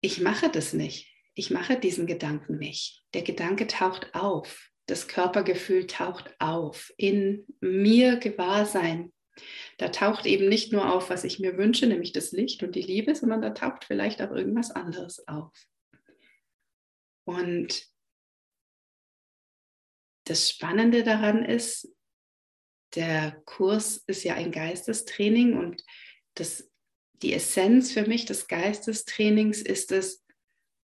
ich 0.00 0.20
mache 0.20 0.50
das 0.50 0.72
nicht. 0.72 1.12
Ich 1.34 1.50
mache 1.50 1.78
diesen 1.78 2.06
Gedanken 2.06 2.58
nicht. 2.58 3.04
Der 3.14 3.22
Gedanke 3.22 3.66
taucht 3.66 4.14
auf. 4.14 4.70
Das 4.86 5.06
Körpergefühl 5.06 5.86
taucht 5.86 6.34
auf. 6.38 6.92
In 6.96 7.46
mir 7.60 8.16
Gewahrsein. 8.16 9.12
Da 9.76 9.88
taucht 9.88 10.26
eben 10.26 10.48
nicht 10.48 10.72
nur 10.72 10.92
auf, 10.92 11.10
was 11.10 11.22
ich 11.24 11.38
mir 11.38 11.56
wünsche, 11.56 11.86
nämlich 11.86 12.12
das 12.12 12.32
Licht 12.32 12.62
und 12.62 12.74
die 12.74 12.82
Liebe, 12.82 13.14
sondern 13.14 13.40
da 13.40 13.50
taucht 13.50 13.84
vielleicht 13.84 14.20
auch 14.20 14.32
irgendwas 14.32 14.72
anderes 14.72 15.26
auf. 15.28 15.52
Und 17.24 17.86
das 20.24 20.50
Spannende 20.50 21.04
daran 21.04 21.44
ist, 21.44 21.94
der 22.94 23.42
Kurs 23.44 23.98
ist 24.06 24.24
ja 24.24 24.34
ein 24.34 24.50
Geistestraining 24.50 25.56
und 25.56 25.84
das 26.34 26.70
die 27.22 27.32
Essenz 27.34 27.92
für 27.92 28.06
mich 28.06 28.24
des 28.24 28.48
Geistestrainings 28.48 29.62
ist 29.62 29.92
es, 29.92 30.24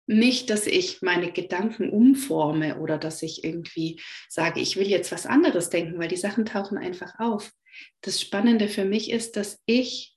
Nicht, 0.10 0.50
dass 0.50 0.68
ich 0.68 1.02
meine 1.02 1.34
Gedanken 1.34 1.90
umforme 1.90 2.80
oder 2.80 2.98
dass 2.98 3.22
ich 3.24 3.44
irgendwie 3.44 4.00
sage, 4.30 4.62
ich 4.62 4.78
will 4.78 4.88
jetzt 4.88 5.12
was 5.12 5.26
anderes 5.26 5.70
denken, 5.70 6.00
weil 6.00 6.08
die 6.08 6.16
Sachen 6.16 6.46
tauchen 6.46 6.78
einfach 6.78 7.20
auf. 7.20 7.52
Das 8.00 8.22
Spannende 8.22 8.70
für 8.70 8.86
mich 8.86 9.12
ist, 9.12 9.36
dass 9.36 9.60
ich 9.66 10.16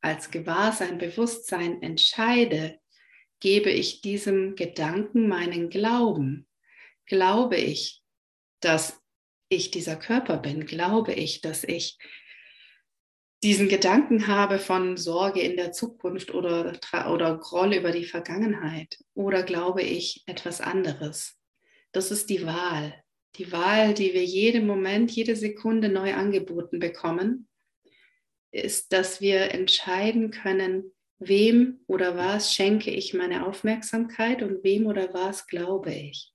als 0.00 0.30
Gewahrsein, 0.30 0.98
Bewusstsein 0.98 1.82
entscheide, 1.82 2.78
gebe 3.40 3.70
ich 3.70 4.00
diesem 4.00 4.54
Gedanken 4.54 5.26
meinen 5.26 5.70
Glauben. 5.70 6.46
Glaube 7.06 7.56
ich, 7.56 8.02
dass 8.60 9.02
ich 9.48 9.72
dieser 9.72 9.96
Körper 9.96 10.36
bin? 10.36 10.66
Glaube 10.66 11.14
ich, 11.14 11.40
dass 11.40 11.64
ich 11.64 11.98
diesen 13.42 13.68
Gedanken 13.68 14.26
habe 14.26 14.58
von 14.58 14.96
Sorge 14.96 15.40
in 15.40 15.56
der 15.56 15.72
Zukunft 15.72 16.34
oder, 16.34 16.78
oder 17.10 17.38
Groll 17.38 17.74
über 17.74 17.90
die 17.90 18.04
Vergangenheit? 18.04 18.98
Oder 19.14 19.42
glaube 19.42 19.82
ich 19.82 20.22
etwas 20.26 20.60
anderes? 20.60 21.38
Das 21.92 22.10
ist 22.10 22.28
die 22.28 22.44
Wahl. 22.44 23.02
Die 23.36 23.50
Wahl, 23.52 23.94
die 23.94 24.12
wir 24.12 24.24
jeden 24.24 24.66
Moment, 24.66 25.10
jede 25.10 25.36
Sekunde 25.36 25.88
neu 25.88 26.14
angeboten 26.14 26.78
bekommen, 26.80 27.48
ist, 28.50 28.92
dass 28.92 29.20
wir 29.20 29.52
entscheiden 29.52 30.30
können, 30.30 30.92
wem 31.18 31.80
oder 31.86 32.16
was 32.16 32.52
schenke 32.52 32.90
ich 32.90 33.14
meine 33.14 33.46
Aufmerksamkeit 33.46 34.42
und 34.42 34.64
wem 34.64 34.86
oder 34.86 35.14
was 35.14 35.46
glaube 35.46 35.94
ich. 35.94 36.32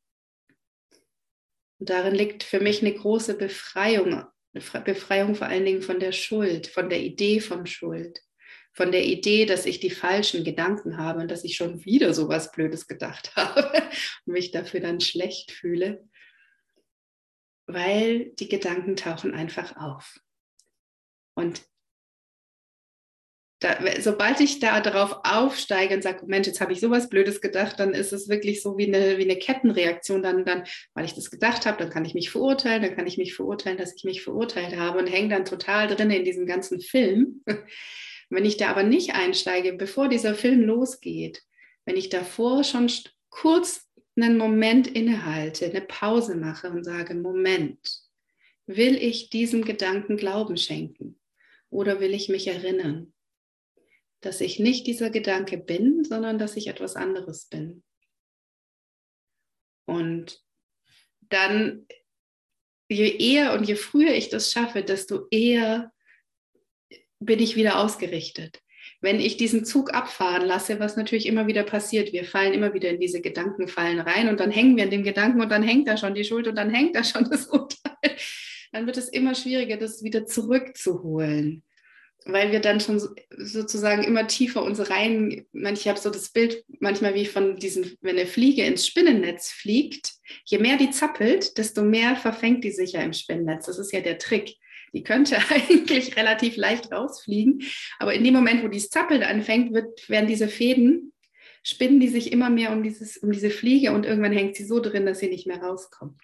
Und 1.80 1.90
darin 1.90 2.16
liegt 2.16 2.44
für 2.44 2.60
mich 2.60 2.82
eine 2.82 2.94
große 2.94 3.38
Befreiung 3.38 4.24
Befreiung 4.56 5.36
vor 5.36 5.48
allen 5.48 5.66
Dingen 5.66 5.82
von 5.82 6.00
der 6.00 6.12
Schuld, 6.12 6.68
von 6.68 6.90
der 6.90 7.02
Idee 7.02 7.40
von 7.40 7.66
Schuld, 7.66 8.22
von 8.74 8.92
der 8.92 9.06
Idee, 9.06 9.46
dass 9.46 9.66
ich 9.66 9.80
die 9.80 9.90
falschen 9.90 10.44
Gedanken 10.44 10.98
habe 10.98 11.22
und 11.22 11.30
dass 11.30 11.44
ich 11.44 11.56
schon 11.56 11.86
wieder 11.86 12.14
so 12.14 12.28
was 12.30 12.52
Blödes 12.52 12.88
gedacht 12.88 13.34
habe 13.36 13.72
und 14.26 14.34
mich 14.34 14.52
dafür 14.52 14.80
dann 14.80 15.00
schlecht 15.02 15.52
fühle, 15.52 16.08
weil 17.68 18.32
die 18.32 18.50
Gedanken 18.50 18.96
tauchen 18.96 19.34
einfach 19.34 19.78
auf. 19.78 20.20
Und 21.36 21.62
da, 23.66 23.80
sobald 24.00 24.40
ich 24.42 24.60
da 24.60 24.80
darauf 24.80 25.20
aufsteige 25.24 25.96
und 25.96 26.04
sage, 26.04 26.26
Mensch, 26.28 26.46
jetzt 26.46 26.62
habe 26.62 26.72
ich 26.72 26.80
sowas 26.80 27.10
Blödes 27.10 27.42
gedacht, 27.42 27.80
dann 27.80 27.94
ist 27.94 28.14
es 28.14 28.30
wirklich 28.30 28.62
so 28.62 28.78
wie 28.78 28.88
eine, 28.88 29.18
wie 29.18 29.24
eine 29.24 29.38
Kettenreaktion. 29.38 30.22
Dann, 30.22 30.46
dann, 30.46 30.64
weil 30.94 31.06
ich 31.06 31.14
das 31.14 31.32
gedacht 31.32 31.66
habe, 31.66 31.78
dann 31.80 31.90
kann 31.90 32.06
ich 32.06 32.14
mich 32.14 32.30
verurteilen, 32.30 32.84
dann 32.84 32.96
kann 32.96 33.08
ich 33.08 33.18
mich 33.18 33.34
verurteilen, 33.34 33.78
dass 33.78 33.96
ich 33.96 34.04
mich 34.04 34.22
verurteilt 34.22 34.78
habe 34.78 35.00
und 35.00 35.08
hänge 35.08 35.30
dann 35.30 35.46
total 35.46 35.88
drin 35.88 36.12
in 36.12 36.24
diesem 36.24 36.46
ganzen 36.46 36.80
Film. 36.80 37.44
Wenn 38.30 38.46
ich 38.46 38.58
da 38.58 38.70
aber 38.70 38.84
nicht 38.84 39.16
einsteige, 39.16 39.74
bevor 39.74 40.10
dieser 40.10 40.36
Film 40.36 40.62
losgeht, 40.62 41.44
wenn 41.86 41.96
ich 41.96 42.10
davor 42.10 42.64
schon 42.64 42.90
kurz 43.30 43.88
einen 44.16 44.38
Moment 44.38 44.88
innehalte, 44.88 45.66
eine 45.66 45.82
Pause 45.82 46.36
mache 46.36 46.72
und 46.72 46.84
sage, 46.84 47.14
Moment, 47.14 47.78
will 48.66 48.96
ich 48.96 49.30
diesem 49.30 49.64
Gedanken 49.64 50.18
Glauben 50.18 50.58
schenken 50.58 51.20
oder 51.70 52.00
will 52.00 52.16
ich 52.16 52.30
mich 52.30 52.48
erinnern? 52.48 53.14
Dass 54.26 54.42
ich 54.42 54.60
nicht 54.60 54.88
dieser 54.88 55.10
Gedanke 55.10 55.58
bin, 55.58 56.04
sondern 56.04 56.40
dass 56.40 56.58
ich 56.58 56.68
etwas 56.68 56.96
anderes 56.96 57.46
bin. 57.46 57.84
Und 59.88 60.42
dann, 61.22 61.86
je 62.90 63.16
eher 63.18 63.54
und 63.54 63.68
je 63.68 63.76
früher 63.76 64.14
ich 64.14 64.30
das 64.30 64.52
schaffe, 64.52 64.84
desto 64.84 65.28
eher 65.30 65.92
bin 67.20 67.40
ich 67.40 67.56
wieder 67.56 67.80
ausgerichtet. 67.80 68.62
Wenn 69.02 69.20
ich 69.20 69.38
diesen 69.38 69.66
Zug 69.66 69.94
abfahren 69.94 70.46
lasse, 70.46 70.80
was 70.80 70.98
natürlich 70.98 71.28
immer 71.28 71.46
wieder 71.46 71.64
passiert, 71.64 72.14
wir 72.14 72.26
fallen 72.26 72.54
immer 72.54 72.74
wieder 72.74 72.90
in 72.90 73.00
diese 73.00 73.22
Gedankenfallen 73.22 74.00
rein 74.00 74.30
und 74.30 74.40
dann 74.40 74.52
hängen 74.52 74.76
wir 74.78 74.86
in 74.86 74.92
dem 74.92 75.04
Gedanken 75.04 75.42
und 75.42 75.50
dann 75.50 75.64
hängt 75.64 75.88
da 75.88 75.98
schon 75.98 76.16
die 76.16 76.24
Schuld 76.24 76.48
und 76.48 76.56
dann 76.56 76.72
hängt 76.72 76.96
da 76.96 77.04
schon 77.04 77.30
das 77.30 77.48
Urteil, 77.48 78.18
dann 78.72 78.88
wird 78.88 78.98
es 78.98 79.10
immer 79.10 79.36
schwieriger, 79.36 79.78
das 79.78 80.04
wieder 80.04 80.26
zurückzuholen 80.26 81.64
weil 82.26 82.52
wir 82.52 82.60
dann 82.60 82.80
schon 82.80 83.00
sozusagen 83.38 84.04
immer 84.04 84.28
tiefer 84.28 84.64
uns 84.64 84.90
rein, 84.90 85.46
ich 85.54 85.88
habe 85.88 86.00
so 86.00 86.10
das 86.10 86.30
Bild 86.30 86.66
manchmal 86.80 87.14
wie 87.14 87.26
von 87.26 87.58
diesen, 87.58 87.96
wenn 88.02 88.18
eine 88.18 88.26
Fliege 88.26 88.64
ins 88.66 88.88
Spinnennetz 88.88 89.52
fliegt, 89.52 90.12
je 90.46 90.58
mehr 90.58 90.78
die 90.78 90.90
zappelt, 90.90 91.58
desto 91.58 91.84
mehr 91.84 92.16
verfängt 92.16 92.64
die 92.64 92.72
sich 92.72 92.94
ja 92.94 93.02
im 93.02 93.14
Spinnennetz. 93.14 93.68
Das 93.68 93.78
ist 93.78 93.94
ja 93.94 94.02
der 94.02 94.18
Trick. 94.18 94.56
Die 94.94 95.04
könnte 95.04 95.38
eigentlich 95.50 96.18
relativ 96.18 96.58
leicht 96.58 96.92
rausfliegen, 96.92 97.62
aber 98.00 98.14
in 98.16 98.24
dem 98.24 98.34
Moment, 98.34 98.64
wo 98.64 98.68
dieses 98.68 98.90
Zappeln 98.90 99.22
anfängt, 99.22 99.74
wird, 99.74 100.10
werden 100.10 100.28
diese 100.28 100.48
Fäden, 100.48 101.14
spinnen 101.62 102.00
die 102.00 102.08
sich 102.08 102.32
immer 102.32 102.50
mehr 102.50 102.72
um, 102.72 102.82
dieses, 102.82 103.18
um 103.18 103.32
diese 103.32 103.52
Fliege 103.52 103.92
und 103.92 104.06
irgendwann 104.06 104.34
hängt 104.34 104.56
sie 104.56 104.66
so 104.66 104.80
drin, 104.80 105.06
dass 105.06 105.20
sie 105.20 105.30
nicht 105.30 105.46
mehr 105.48 105.62
rauskommt 105.62 106.22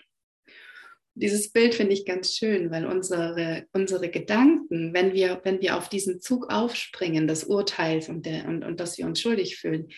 dieses 1.14 1.52
Bild 1.52 1.76
finde 1.76 1.94
ich 1.94 2.06
ganz 2.06 2.36
schön, 2.36 2.72
weil 2.72 2.86
unsere, 2.86 3.66
unsere 3.74 4.10
Gedanken, 4.10 4.94
wenn 4.94 5.14
wir, 5.14 5.42
wenn 5.44 5.62
wir 5.62 5.78
auf 5.78 5.90
diesen 5.90 6.22
Zug 6.22 6.52
aufspringen, 6.52 7.28
des 7.28 7.44
Urteils 7.44 8.10
und, 8.10 8.26
der, 8.26 8.48
und, 8.48 8.64
und 8.64 8.80
dass 8.80 8.98
wir 8.98 9.06
uns 9.06 9.20
schuldig 9.20 9.58
fühlen, 9.58 9.90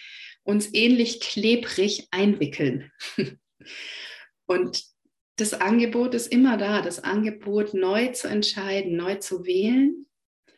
uns 0.43 0.73
ähnlich 0.73 1.19
klebrig 1.19 2.08
einwickeln. 2.12 2.91
und 4.45 4.84
das 5.38 5.54
Angebot 5.54 6.13
ist 6.13 6.28
immer 6.28 6.58
da. 6.58 6.82
Das 6.82 7.04
Angebot, 7.04 7.73
neu 7.73 8.08
zu 8.10 8.28
entscheiden, 8.28 8.95
neu 8.95 9.15
zu 9.15 9.45
wählen, 9.45 10.06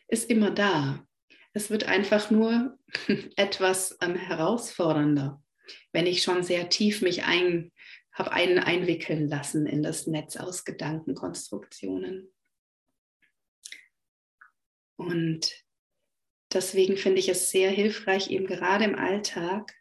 ist 0.08 0.28
immer 0.30 0.50
da. 0.50 1.06
Es 1.52 1.70
wird 1.70 1.84
einfach 1.84 2.30
nur 2.30 2.78
etwas 3.36 3.96
ähm, 4.02 4.14
herausfordernder, 4.14 5.42
wenn 5.92 6.06
ich 6.06 6.22
schon 6.22 6.42
sehr 6.42 6.68
tief 6.68 7.02
mich 7.02 7.24
ein, 7.24 7.72
habe 8.16 8.32
einen 8.32 8.58
einwickeln 8.58 9.28
lassen 9.28 9.66
in 9.66 9.82
das 9.82 10.06
Netz 10.06 10.36
aus 10.36 10.64
Gedankenkonstruktionen. 10.64 12.32
Und 14.96 15.64
deswegen 16.50 16.96
finde 16.96 17.18
ich 17.18 17.28
es 17.28 17.50
sehr 17.50 17.70
hilfreich, 17.70 18.30
eben 18.30 18.46
gerade 18.46 18.84
im 18.84 18.94
Alltag. 18.94 19.74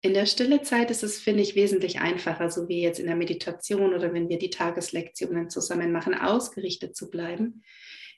In 0.00 0.14
der 0.14 0.24
stille 0.24 0.62
Zeit 0.62 0.90
ist 0.90 1.02
es, 1.02 1.20
finde 1.20 1.42
ich, 1.42 1.56
wesentlich 1.56 2.00
einfacher, 2.00 2.50
so 2.50 2.68
wie 2.68 2.80
jetzt 2.80 3.00
in 3.00 3.06
der 3.06 3.16
Meditation 3.16 3.92
oder 3.92 4.14
wenn 4.14 4.30
wir 4.30 4.38
die 4.38 4.50
Tageslektionen 4.50 5.50
zusammen 5.50 5.92
machen, 5.92 6.14
ausgerichtet 6.14 6.96
zu 6.96 7.10
bleiben. 7.10 7.62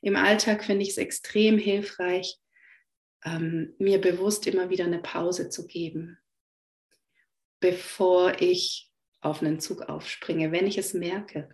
Im 0.01 0.15
Alltag 0.15 0.65
finde 0.65 0.85
ich 0.85 0.91
es 0.91 0.99
extrem 0.99 1.59
hilfreich, 1.59 2.39
ähm, 3.25 3.75
mir 3.79 4.01
bewusst 4.01 4.47
immer 4.47 4.71
wieder 4.71 4.85
eine 4.85 5.01
Pause 5.01 5.49
zu 5.49 5.67
geben, 5.67 6.19
bevor 7.59 8.41
ich 8.41 8.86
auf 9.27 9.43
einen 9.43 9.61
Zug 9.61 9.83
aufspringe, 9.83 10.53
wenn 10.53 10.67
ich 10.67 10.79
es 10.79 10.95
merke. 10.95 11.49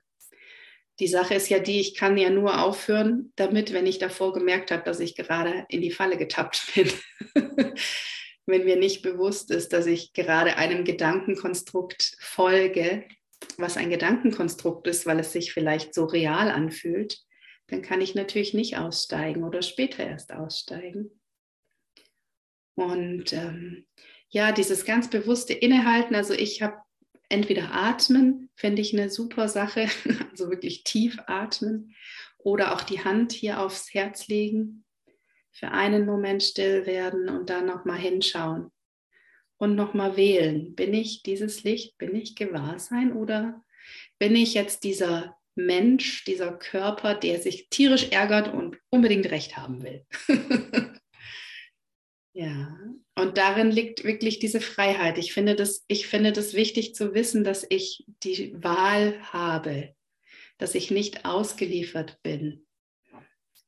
Die 0.98 1.08
Sache 1.08 1.34
ist 1.34 1.48
ja 1.48 1.58
die, 1.58 1.80
ich 1.80 1.96
kann 1.96 2.16
ja 2.16 2.30
nur 2.30 2.62
aufhören 2.62 3.32
damit, 3.36 3.72
wenn 3.72 3.86
ich 3.86 3.98
davor 3.98 4.32
gemerkt 4.32 4.70
habe, 4.70 4.82
dass 4.84 5.00
ich 5.00 5.16
gerade 5.16 5.64
in 5.68 5.80
die 5.80 5.90
Falle 5.90 6.16
getappt 6.16 6.72
bin. 6.74 6.92
wenn 8.46 8.64
mir 8.64 8.76
nicht 8.76 9.02
bewusst 9.02 9.50
ist, 9.50 9.72
dass 9.72 9.86
ich 9.86 10.12
gerade 10.12 10.56
einem 10.56 10.84
Gedankenkonstrukt 10.84 12.16
folge, 12.20 13.04
was 13.56 13.76
ein 13.76 13.90
Gedankenkonstrukt 13.90 14.86
ist, 14.86 15.06
weil 15.06 15.20
es 15.20 15.32
sich 15.32 15.52
vielleicht 15.52 15.94
so 15.94 16.04
real 16.04 16.50
anfühlt, 16.50 17.18
dann 17.68 17.82
kann 17.82 18.00
ich 18.00 18.14
natürlich 18.14 18.54
nicht 18.54 18.76
aussteigen 18.76 19.44
oder 19.44 19.62
später 19.62 20.04
erst 20.04 20.32
aussteigen. 20.32 21.20
Und 22.74 23.32
ähm, 23.32 23.86
ja, 24.28 24.52
dieses 24.52 24.84
ganz 24.84 25.08
bewusste 25.10 25.52
Innehalten, 25.52 26.14
also 26.14 26.34
ich 26.34 26.62
habe 26.62 26.76
entweder 27.32 27.72
atmen, 27.72 28.50
fände 28.54 28.82
ich 28.82 28.92
eine 28.92 29.10
super 29.10 29.48
Sache, 29.48 29.88
also 30.30 30.50
wirklich 30.50 30.84
tief 30.84 31.18
atmen, 31.26 31.94
oder 32.38 32.74
auch 32.74 32.82
die 32.82 33.04
Hand 33.04 33.32
hier 33.32 33.60
aufs 33.60 33.94
Herz 33.94 34.28
legen, 34.28 34.84
für 35.50 35.70
einen 35.70 36.06
Moment 36.06 36.42
still 36.42 36.86
werden 36.86 37.28
und 37.28 37.50
dann 37.50 37.66
nochmal 37.66 37.98
hinschauen 37.98 38.70
und 39.58 39.74
nochmal 39.74 40.16
wählen. 40.16 40.74
Bin 40.74 40.94
ich 40.94 41.22
dieses 41.22 41.62
Licht, 41.62 41.98
bin 41.98 42.14
ich 42.14 42.34
Gewahrsein 42.34 43.12
oder 43.12 43.64
bin 44.18 44.34
ich 44.34 44.54
jetzt 44.54 44.82
dieser 44.82 45.36
Mensch, 45.54 46.24
dieser 46.24 46.52
Körper, 46.52 47.14
der 47.14 47.40
sich 47.40 47.68
tierisch 47.68 48.08
ärgert 48.10 48.52
und 48.52 48.78
unbedingt 48.90 49.30
recht 49.30 49.56
haben 49.56 49.82
will? 49.82 50.04
Ja, 52.34 52.78
und 53.14 53.36
darin 53.36 53.70
liegt 53.70 54.04
wirklich 54.04 54.38
diese 54.38 54.60
Freiheit. 54.60 55.18
Ich 55.18 55.32
finde, 55.32 55.54
das, 55.54 55.84
ich 55.88 56.06
finde 56.06 56.32
das 56.32 56.54
wichtig 56.54 56.94
zu 56.94 57.14
wissen, 57.14 57.44
dass 57.44 57.66
ich 57.68 58.04
die 58.22 58.54
Wahl 58.62 59.20
habe, 59.32 59.94
dass 60.58 60.74
ich 60.74 60.90
nicht 60.90 61.24
ausgeliefert 61.24 62.18
bin, 62.22 62.66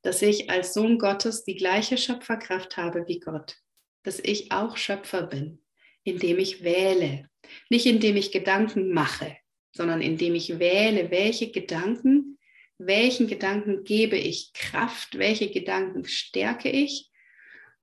dass 0.02 0.22
ich 0.22 0.50
als 0.50 0.72
Sohn 0.72 0.98
Gottes 0.98 1.44
die 1.44 1.56
gleiche 1.56 1.98
Schöpferkraft 1.98 2.76
habe 2.76 3.04
wie 3.06 3.20
Gott, 3.20 3.56
dass 4.02 4.18
ich 4.18 4.50
auch 4.52 4.76
Schöpfer 4.76 5.22
bin, 5.22 5.62
indem 6.04 6.38
ich 6.38 6.64
wähle, 6.64 7.28
nicht 7.68 7.86
indem 7.86 8.16
ich 8.16 8.32
Gedanken 8.32 8.92
mache, 8.92 9.36
sondern 9.72 10.00
indem 10.00 10.34
ich 10.34 10.58
wähle, 10.58 11.10
welche 11.10 11.50
Gedanken, 11.50 12.38
welchen 12.78 13.26
Gedanken 13.26 13.84
gebe 13.84 14.16
ich 14.16 14.52
Kraft, 14.54 15.18
welche 15.18 15.50
Gedanken 15.50 16.06
stärke 16.06 16.70
ich 16.70 17.10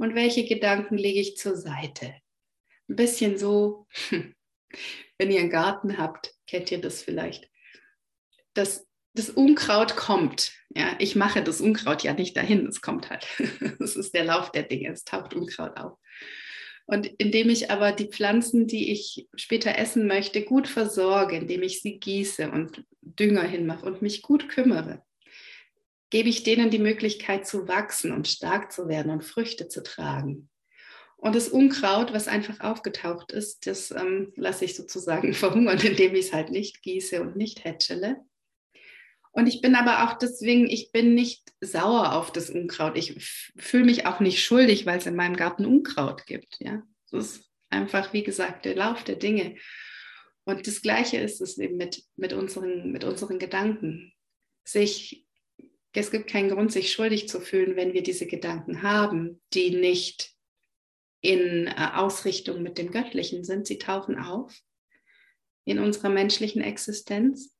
und 0.01 0.15
welche 0.15 0.45
Gedanken 0.45 0.97
lege 0.97 1.19
ich 1.19 1.37
zur 1.37 1.55
Seite. 1.55 2.15
ein 2.89 2.95
bisschen 2.95 3.37
so, 3.37 3.85
wenn 5.19 5.31
ihr 5.31 5.39
einen 5.39 5.51
Garten 5.51 5.99
habt, 5.99 6.33
kennt 6.47 6.71
ihr 6.71 6.81
das 6.81 7.03
vielleicht. 7.03 7.47
Das, 8.55 8.87
das 9.13 9.29
Unkraut 9.29 9.95
kommt. 9.95 10.53
Ja, 10.69 10.95
ich 10.97 11.15
mache 11.15 11.43
das 11.43 11.61
Unkraut 11.61 12.01
ja 12.01 12.13
nicht 12.13 12.35
dahin, 12.35 12.65
es 12.65 12.81
kommt 12.81 13.11
halt. 13.11 13.27
Das 13.79 13.95
ist 13.95 14.15
der 14.15 14.25
Lauf 14.25 14.51
der 14.51 14.63
Dinge, 14.63 14.89
es 14.89 15.03
taucht 15.03 15.35
Unkraut 15.35 15.77
auf. 15.77 15.99
Und 16.87 17.05
indem 17.19 17.51
ich 17.51 17.69
aber 17.69 17.91
die 17.91 18.09
Pflanzen, 18.09 18.65
die 18.65 18.91
ich 18.91 19.27
später 19.35 19.77
essen 19.77 20.07
möchte, 20.07 20.43
gut 20.43 20.67
versorge, 20.67 21.37
indem 21.37 21.61
ich 21.61 21.79
sie 21.81 21.99
gieße 21.99 22.49
und 22.49 22.83
Dünger 23.01 23.43
hinmache 23.43 23.85
und 23.85 24.01
mich 24.01 24.23
gut 24.23 24.49
kümmere, 24.49 25.03
gebe 26.11 26.29
ich 26.29 26.43
denen 26.43 26.69
die 26.69 26.79
Möglichkeit 26.79 27.47
zu 27.47 27.67
wachsen 27.67 28.11
und 28.11 28.27
stark 28.27 28.71
zu 28.71 28.87
werden 28.87 29.11
und 29.11 29.25
Früchte 29.25 29.67
zu 29.67 29.81
tragen. 29.81 30.49
Und 31.17 31.35
das 31.35 31.49
Unkraut, 31.49 32.13
was 32.13 32.27
einfach 32.27 32.59
aufgetaucht 32.59 33.31
ist, 33.31 33.65
das 33.67 33.91
ähm, 33.91 34.33
lasse 34.35 34.65
ich 34.65 34.75
sozusagen 34.75 35.33
verhungern, 35.35 35.79
indem 35.79 36.13
ich 36.15 36.27
es 36.27 36.33
halt 36.33 36.51
nicht 36.51 36.83
gieße 36.83 37.21
und 37.21 37.35
nicht 37.35 37.63
hätschele. 37.63 38.17
Und 39.31 39.47
ich 39.47 39.61
bin 39.61 39.75
aber 39.75 40.03
auch 40.03 40.17
deswegen, 40.17 40.69
ich 40.69 40.91
bin 40.91 41.13
nicht 41.13 41.53
sauer 41.61 42.13
auf 42.13 42.31
das 42.33 42.49
Unkraut. 42.49 42.97
Ich 42.97 43.15
fühle 43.55 43.85
mich 43.85 44.05
auch 44.05 44.19
nicht 44.19 44.43
schuldig, 44.43 44.85
weil 44.85 44.97
es 44.97 45.05
in 45.05 45.15
meinem 45.15 45.37
Garten 45.37 45.65
Unkraut 45.65 46.25
gibt. 46.25 46.57
Ja, 46.59 46.83
das 47.11 47.37
ist 47.37 47.51
einfach, 47.69 48.11
wie 48.11 48.23
gesagt, 48.23 48.65
der 48.65 48.75
Lauf 48.75 49.03
der 49.05 49.15
Dinge. 49.15 49.55
Und 50.43 50.67
das 50.67 50.81
Gleiche 50.81 51.17
ist 51.17 51.39
es 51.39 51.57
eben 51.57 51.77
mit, 51.77 52.03
mit, 52.17 52.33
unseren, 52.33 52.91
mit 52.91 53.03
unseren 53.03 53.39
Gedanken. 53.39 54.11
Sich, 54.65 55.25
es 55.93 56.11
gibt 56.11 56.29
keinen 56.29 56.49
Grund, 56.49 56.71
sich 56.71 56.91
schuldig 56.91 57.27
zu 57.27 57.41
fühlen, 57.41 57.75
wenn 57.75 57.93
wir 57.93 58.03
diese 58.03 58.25
Gedanken 58.25 58.81
haben, 58.81 59.41
die 59.53 59.71
nicht 59.71 60.31
in 61.21 61.67
äh, 61.67 61.89
Ausrichtung 61.93 62.63
mit 62.63 62.77
dem 62.77 62.91
Göttlichen 62.91 63.43
sind. 63.43 63.67
Sie 63.67 63.77
tauchen 63.77 64.17
auf 64.17 64.57
in 65.65 65.79
unserer 65.79 66.09
menschlichen 66.09 66.61
Existenz. 66.61 67.55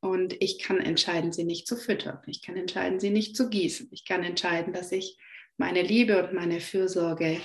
Und 0.00 0.40
ich 0.42 0.58
kann 0.58 0.78
entscheiden, 0.78 1.32
sie 1.32 1.44
nicht 1.44 1.66
zu 1.66 1.76
füttern. 1.76 2.20
Ich 2.26 2.42
kann 2.42 2.56
entscheiden, 2.56 3.00
sie 3.00 3.10
nicht 3.10 3.36
zu 3.36 3.48
gießen. 3.48 3.88
Ich 3.92 4.04
kann 4.04 4.22
entscheiden, 4.22 4.72
dass 4.72 4.92
ich 4.92 5.16
meine 5.56 5.82
Liebe 5.82 6.22
und 6.22 6.34
meine 6.34 6.60
Fürsorge 6.60 7.40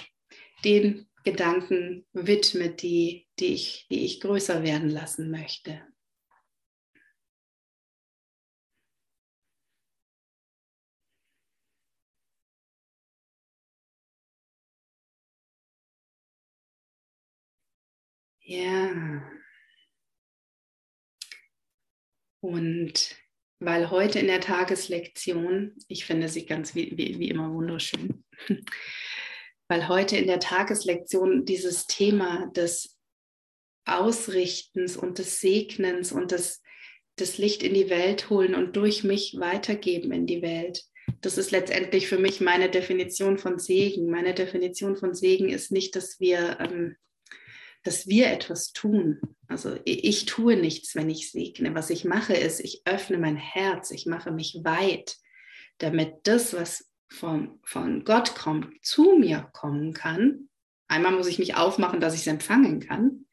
den 0.66 1.08
Gedanken 1.24 2.06
widme, 2.14 2.70
die, 2.70 3.28
die, 3.40 3.54
ich, 3.54 3.88
die 3.90 4.06
ich 4.06 4.20
größer 4.20 4.64
werden 4.64 4.90
lassen 4.90 5.32
möchte. 5.32 5.82
Ja. 18.52 19.24
Und 22.44 23.16
weil 23.60 23.90
heute 23.90 24.20
in 24.20 24.28
der 24.28 24.42
Tageslektion, 24.42 25.78
ich 25.88 26.04
finde 26.04 26.28
sie 26.28 26.46
ganz 26.46 26.76
wie, 26.76 26.98
wie, 26.98 27.18
wie 27.18 27.30
immer 27.30 27.54
wunderschön, 27.54 28.26
weil 29.70 29.88
heute 29.88 30.18
in 30.18 30.28
der 30.28 30.42
Tageslektion 30.42 31.46
dieses 31.46 31.88
Thema 31.88 32.48
des 32.48 33.00
Ausrichtens 33.86 34.98
und 34.98 35.20
des 35.20 35.40
Segnens 35.40 36.12
und 36.12 36.32
des, 36.32 36.62
des 37.18 37.38
Licht 37.38 37.64
in 37.64 37.74
die 37.74 37.90
Welt 37.90 38.30
holen 38.30 38.54
und 38.54 38.76
durch 38.76 39.06
mich 39.06 39.38
weitergeben 39.40 40.12
in 40.12 40.26
die 40.26 40.42
Welt. 40.42 40.84
Das 41.22 41.38
ist 41.38 41.52
letztendlich 41.52 42.10
für 42.10 42.20
mich 42.20 42.42
meine 42.42 42.70
Definition 42.70 43.38
von 43.38 43.60
Segen. 43.60 44.10
Meine 44.10 44.34
Definition 44.34 44.98
von 44.98 45.14
Segen 45.14 45.48
ist 45.48 45.72
nicht, 45.72 45.96
dass 45.96 46.20
wir 46.20 46.60
ähm, 46.60 46.98
dass 47.84 48.08
wir 48.08 48.28
etwas 48.32 48.74
tun. 48.74 49.20
Also 49.48 49.78
ich 49.86 50.26
tue 50.26 50.56
nichts, 50.56 50.96
wenn 50.96 51.10
ich 51.10 51.32
segne. 51.32 51.74
Was 51.76 51.90
ich 51.90 52.06
mache, 52.06 52.34
ist, 52.34 52.60
ich 52.60 52.82
öffne 52.86 53.18
mein 53.18 53.38
Herz, 53.38 53.92
ich 53.92 54.06
mache 54.06 54.32
mich 54.32 54.60
weit, 54.64 55.18
damit 55.80 56.16
das, 56.24 56.54
was 56.54 56.90
von, 57.10 57.60
von 57.64 58.06
Gott 58.06 58.36
kommt, 58.36 58.86
zu 58.86 59.18
mir 59.18 59.50
kommen 59.54 59.94
kann. 59.94 60.50
Einmal 60.88 61.12
muss 61.14 61.28
ich 61.28 61.40
mich 61.40 61.56
aufmachen, 61.56 62.00
dass 62.00 62.14
ich 62.14 62.22
es 62.22 62.28
empfangen 62.28 62.80
kann 62.80 63.26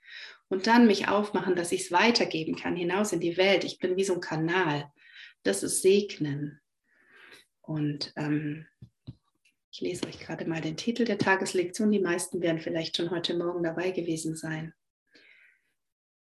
und 0.49 0.67
dann 0.67 0.87
mich 0.87 1.09
aufmachen, 1.09 1.55
dass 1.55 1.73
ich 1.73 1.83
es 1.83 1.93
weitergeben 1.93 2.57
kann, 2.57 2.75
hinaus 2.75 3.13
in 3.13 3.21
die 3.21 3.37
Welt. 3.37 3.65
Ich 3.65 3.79
bin 3.79 3.97
wie 3.97 4.05
so 4.05 4.15
ein 4.15 4.21
Kanal. 4.21 4.91
Das 5.43 5.63
ist 5.63 5.83
Segnen. 5.83 6.61
Und 7.61 8.13
ähm, 8.17 8.67
ich 9.79 9.83
lese 9.83 10.09
euch 10.09 10.19
gerade 10.19 10.45
mal 10.45 10.61
den 10.61 10.77
Titel 10.77 11.05
der 11.05 11.19
Tageslektion. 11.19 11.93
Die 11.93 12.01
meisten 12.01 12.43
werden 12.43 12.59
vielleicht 12.59 12.97
schon 12.97 13.13
heute 13.13 13.37
Morgen 13.37 13.63
dabei 13.63 13.93
gewesen 13.93 14.35
sein. 14.35 14.75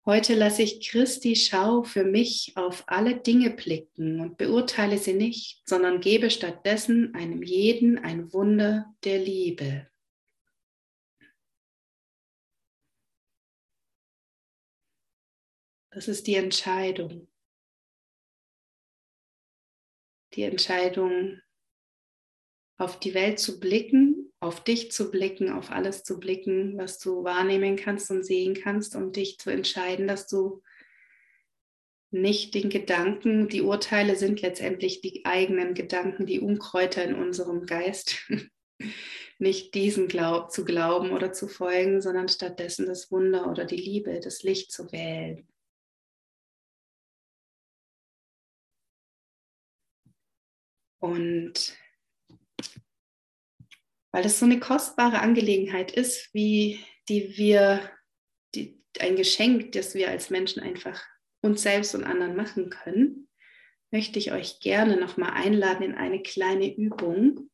Heute 0.07 0.33
lasse 0.33 0.63
ich 0.63 0.89
Christi 0.89 1.35
Schau 1.35 1.83
für 1.83 2.03
mich 2.03 2.53
auf 2.55 2.83
alle 2.87 3.15
Dinge 3.15 3.51
blicken 3.51 4.19
und 4.21 4.37
beurteile 4.37 4.97
sie 4.97 5.13
nicht, 5.13 5.61
sondern 5.69 6.01
gebe 6.01 6.31
stattdessen 6.31 7.13
einem 7.13 7.43
jeden 7.43 7.99
ein 7.99 8.33
Wunder 8.33 8.91
der 9.03 9.19
Liebe. 9.19 9.87
Das 15.91 16.07
ist 16.07 16.25
die 16.25 16.35
Entscheidung. 16.35 17.27
Die 20.33 20.41
Entscheidung, 20.41 21.39
auf 22.77 22.99
die 22.99 23.13
Welt 23.13 23.39
zu 23.39 23.59
blicken, 23.59 24.31
auf 24.39 24.63
dich 24.63 24.91
zu 24.91 25.11
blicken, 25.11 25.49
auf 25.51 25.71
alles 25.71 26.03
zu 26.03 26.19
blicken, 26.19 26.77
was 26.77 26.99
du 26.99 27.23
wahrnehmen 27.23 27.75
kannst 27.75 28.11
und 28.11 28.25
sehen 28.25 28.55
kannst 28.55 28.95
und 28.95 29.15
dich 29.15 29.37
zu 29.39 29.49
entscheiden, 29.49 30.07
dass 30.07 30.27
du 30.27 30.61
nicht 32.11 32.53
den 32.53 32.69
Gedanken, 32.69 33.47
die 33.47 33.61
Urteile 33.61 34.15
sind 34.15 34.41
letztendlich 34.41 35.01
die 35.01 35.25
eigenen 35.25 35.73
Gedanken, 35.73 36.25
die 36.25 36.39
Unkräuter 36.39 37.03
in 37.03 37.15
unserem 37.15 37.65
Geist, 37.65 38.29
nicht 39.39 39.73
diesen 39.73 40.07
glaub, 40.07 40.51
zu 40.51 40.63
glauben 40.63 41.11
oder 41.11 41.33
zu 41.33 41.47
folgen, 41.47 42.01
sondern 42.01 42.27
stattdessen 42.27 42.85
das 42.85 43.11
Wunder 43.11 43.49
oder 43.49 43.65
die 43.65 43.77
Liebe, 43.77 44.19
das 44.19 44.43
Licht 44.43 44.71
zu 44.71 44.91
wählen. 44.91 45.47
Und 50.99 51.75
weil 54.13 54.23
das 54.23 54.39
so 54.39 54.45
eine 54.45 54.59
kostbare 54.59 55.19
Angelegenheit 55.19 55.91
ist, 55.91 56.33
wie 56.33 56.79
die 57.09 57.35
wir, 57.35 57.91
die, 58.55 58.79
ein 58.99 59.15
Geschenk, 59.15 59.73
das 59.73 59.95
wir 59.95 60.09
als 60.09 60.29
Menschen 60.29 60.61
einfach 60.61 61.03
uns 61.41 61.63
selbst 61.63 61.95
und 61.95 62.05
anderen 62.05 62.35
machen 62.35 62.69
können, 62.69 63.27
möchte 63.91 64.19
ich 64.19 64.31
euch 64.31 64.59
gerne 64.59 64.97
nochmal 64.97 65.31
einladen 65.31 65.83
in 65.83 65.95
eine 65.95 66.21
kleine 66.21 66.73
Übung. 66.73 67.49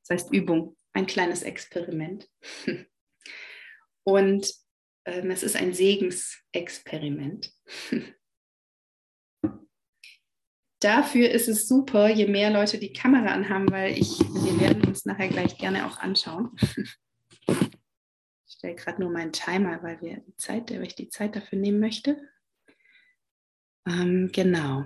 Das 0.00 0.10
heißt 0.10 0.32
Übung, 0.32 0.76
ein 0.92 1.06
kleines 1.06 1.42
Experiment. 1.42 2.28
Und 4.04 4.52
ähm, 5.04 5.30
es 5.30 5.42
ist 5.42 5.56
ein 5.56 5.74
Segensexperiment. 5.74 7.52
dafür 10.82 11.30
ist 11.30 11.48
es 11.48 11.68
super, 11.68 12.08
je 12.08 12.26
mehr 12.26 12.50
Leute 12.50 12.78
die 12.78 12.92
Kamera 12.92 13.32
anhaben, 13.32 13.70
weil 13.70 13.98
ich, 13.98 14.18
wir 14.18 14.60
werden 14.60 14.84
uns 14.84 15.04
nachher 15.04 15.28
gleich 15.28 15.58
gerne 15.58 15.86
auch 15.86 15.98
anschauen. 15.98 16.56
Ich 17.46 18.58
stelle 18.58 18.74
gerade 18.74 19.00
nur 19.00 19.10
meinen 19.10 19.32
Timer, 19.32 19.82
weil 19.82 20.00
wir 20.00 20.18
die 20.18 20.36
Zeit, 20.36 20.70
weil 20.70 20.86
ich 20.86 20.94
die 20.94 21.08
Zeit 21.08 21.34
dafür 21.34 21.58
nehmen 21.58 21.80
möchte. 21.80 22.16
Ähm, 23.86 24.30
genau. 24.32 24.84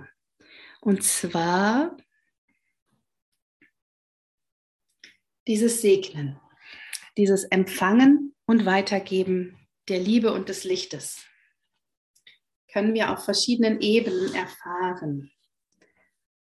Und 0.81 1.03
zwar 1.03 1.95
dieses 5.47 5.81
Segnen, 5.81 6.39
dieses 7.17 7.43
Empfangen 7.45 8.35
und 8.45 8.65
Weitergeben 8.65 9.67
der 9.87 9.99
Liebe 9.99 10.33
und 10.33 10.49
des 10.49 10.63
Lichtes 10.63 11.25
können 12.71 12.93
wir 12.93 13.11
auf 13.11 13.23
verschiedenen 13.23 13.79
Ebenen 13.81 14.33
erfahren. 14.33 15.31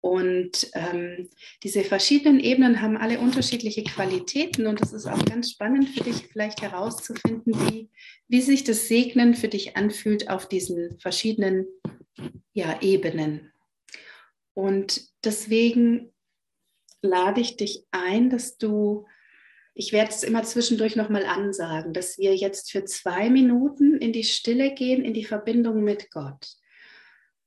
Und 0.00 0.70
ähm, 0.74 1.28
diese 1.64 1.82
verschiedenen 1.82 2.38
Ebenen 2.38 2.80
haben 2.80 2.96
alle 2.96 3.18
unterschiedliche 3.18 3.82
Qualitäten 3.82 4.66
und 4.66 4.80
es 4.80 4.92
ist 4.92 5.06
auch 5.06 5.24
ganz 5.24 5.50
spannend 5.50 5.88
für 5.88 6.04
dich 6.04 6.28
vielleicht 6.30 6.62
herauszufinden, 6.62 7.52
wie, 7.68 7.90
wie 8.28 8.40
sich 8.40 8.62
das 8.62 8.86
Segnen 8.86 9.34
für 9.34 9.48
dich 9.48 9.76
anfühlt 9.76 10.30
auf 10.30 10.48
diesen 10.48 10.98
verschiedenen 11.00 11.66
ja, 12.52 12.80
Ebenen. 12.80 13.52
Und 14.54 15.08
deswegen 15.24 16.12
lade 17.02 17.40
ich 17.40 17.56
dich 17.56 17.84
ein, 17.90 18.30
dass 18.30 18.56
du, 18.56 19.06
ich 19.74 19.92
werde 19.92 20.10
es 20.10 20.22
immer 20.22 20.44
zwischendurch 20.44 20.94
nochmal 20.94 21.24
ansagen, 21.24 21.92
dass 21.92 22.18
wir 22.18 22.36
jetzt 22.36 22.70
für 22.70 22.84
zwei 22.84 23.30
Minuten 23.30 23.96
in 23.96 24.12
die 24.12 24.24
Stille 24.24 24.74
gehen, 24.74 25.04
in 25.04 25.14
die 25.14 25.24
Verbindung 25.24 25.82
mit 25.82 26.10
Gott. 26.12 26.46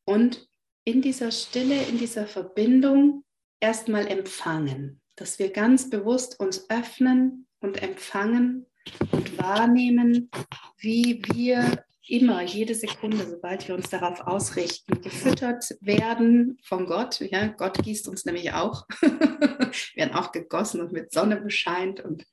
Und 0.04 0.51
in 0.84 1.02
dieser 1.02 1.32
Stille, 1.32 1.82
in 1.84 1.98
dieser 1.98 2.28
Verbindung 2.28 3.24
erstmal 3.60 4.08
empfangen, 4.08 5.02
dass 5.16 5.40
wir 5.40 5.52
ganz 5.52 5.90
bewusst 5.90 6.40
uns 6.40 6.70
öffnen 6.70 7.48
und 7.60 7.82
empfangen 7.82 8.66
und 9.12 9.38
wahrnehmen, 9.38 10.30
wie 10.78 11.22
wir 11.34 11.84
immer, 12.08 12.42
jede 12.42 12.76
Sekunde, 12.76 13.26
sobald 13.30 13.68
wir 13.68 13.76
uns 13.76 13.90
darauf 13.90 14.22
ausrichten, 14.22 15.02
gefüttert 15.02 15.78
werden 15.80 16.58
von 16.64 16.86
Gott. 16.86 17.22
Ja, 17.22 17.48
Gott 17.48 17.82
gießt 17.82 18.08
uns 18.08 18.26
nämlich 18.26 18.54
auch. 18.54 18.88
wir 19.02 19.72
werden 19.96 20.16
auch 20.16 20.32
gegossen 20.32 20.82
und 20.82 20.92
mit 20.92 21.14
Sonne 21.14 21.38
bescheint 21.38 22.00
und 22.02 22.26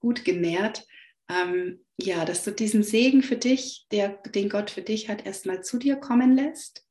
gut 0.00 0.24
genährt. 0.24 0.86
Ähm, 1.28 1.84
ja, 1.96 2.24
dass 2.24 2.44
du 2.44 2.52
diesen 2.52 2.82
Segen 2.82 3.22
für 3.22 3.36
dich, 3.36 3.86
der, 3.90 4.08
den 4.08 4.48
Gott 4.48 4.70
für 4.70 4.82
dich 4.82 5.08
hat, 5.08 5.24
erstmal 5.24 5.62
zu 5.62 5.78
dir 5.78 5.96
kommen 5.96 6.36
lässt. 6.36 6.85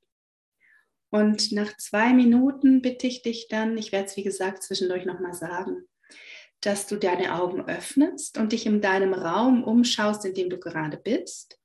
Und 1.11 1.51
nach 1.51 1.75
zwei 1.77 2.13
Minuten 2.13 2.81
bitte 2.81 3.07
ich 3.07 3.21
dich 3.21 3.47
dann, 3.49 3.77
ich 3.77 3.91
werde 3.91 4.07
es 4.07 4.17
wie 4.17 4.23
gesagt 4.23 4.63
zwischendurch 4.63 5.05
nochmal 5.05 5.33
sagen, 5.33 5.87
dass 6.61 6.87
du 6.87 6.97
deine 6.97 7.35
Augen 7.35 7.61
öffnest 7.67 8.37
und 8.37 8.51
dich 8.51 8.65
in 8.65 8.81
deinem 8.81 9.13
Raum 9.13 9.63
umschaust, 9.63 10.25
in 10.25 10.33
dem 10.33 10.49
du 10.49 10.59
gerade 10.59 10.97
bist. 10.97 11.59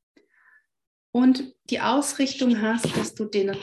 Und 1.12 1.56
die 1.70 1.80
Ausrichtung 1.80 2.62
hast, 2.62 2.96
dass 2.96 3.14
du 3.14 3.24
den, 3.24 3.56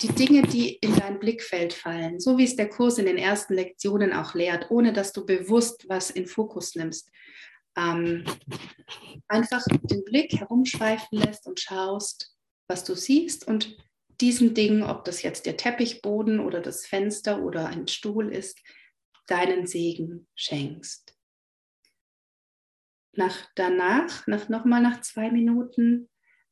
die 0.00 0.08
Dinge, 0.08 0.42
die 0.42 0.76
in 0.76 0.96
dein 0.96 1.18
Blickfeld 1.18 1.74
fallen, 1.74 2.18
so 2.18 2.38
wie 2.38 2.44
es 2.44 2.56
der 2.56 2.70
Kurs 2.70 2.96
in 2.96 3.04
den 3.04 3.18
ersten 3.18 3.54
Lektionen 3.54 4.14
auch 4.14 4.34
lehrt, 4.34 4.70
ohne 4.70 4.92
dass 4.92 5.12
du 5.12 5.26
bewusst 5.26 5.86
was 5.88 6.08
in 6.08 6.26
Fokus 6.26 6.74
nimmst, 6.76 7.10
ähm, 7.76 8.24
einfach 9.28 9.62
den 9.82 10.04
Blick 10.04 10.32
herumschweifen 10.32 11.18
lässt 11.18 11.46
und 11.46 11.60
schaust, 11.60 12.34
was 12.68 12.84
du 12.84 12.94
siehst 12.94 13.46
und 13.46 13.76
diesen 14.20 14.54
Dingen, 14.54 14.82
ob 14.82 15.04
das 15.04 15.22
jetzt 15.22 15.46
der 15.46 15.56
Teppichboden 15.56 16.40
oder 16.40 16.60
das 16.60 16.86
Fenster 16.86 17.42
oder 17.42 17.66
ein 17.66 17.88
Stuhl 17.88 18.32
ist, 18.32 18.60
deinen 19.26 19.66
Segen 19.66 20.26
schenkst. 20.34 21.16
Nach, 23.12 23.36
danach, 23.54 24.26
nach, 24.26 24.48
nochmal 24.48 24.82
nach 24.82 25.00
zwei 25.00 25.30
Minuten, 25.30 26.10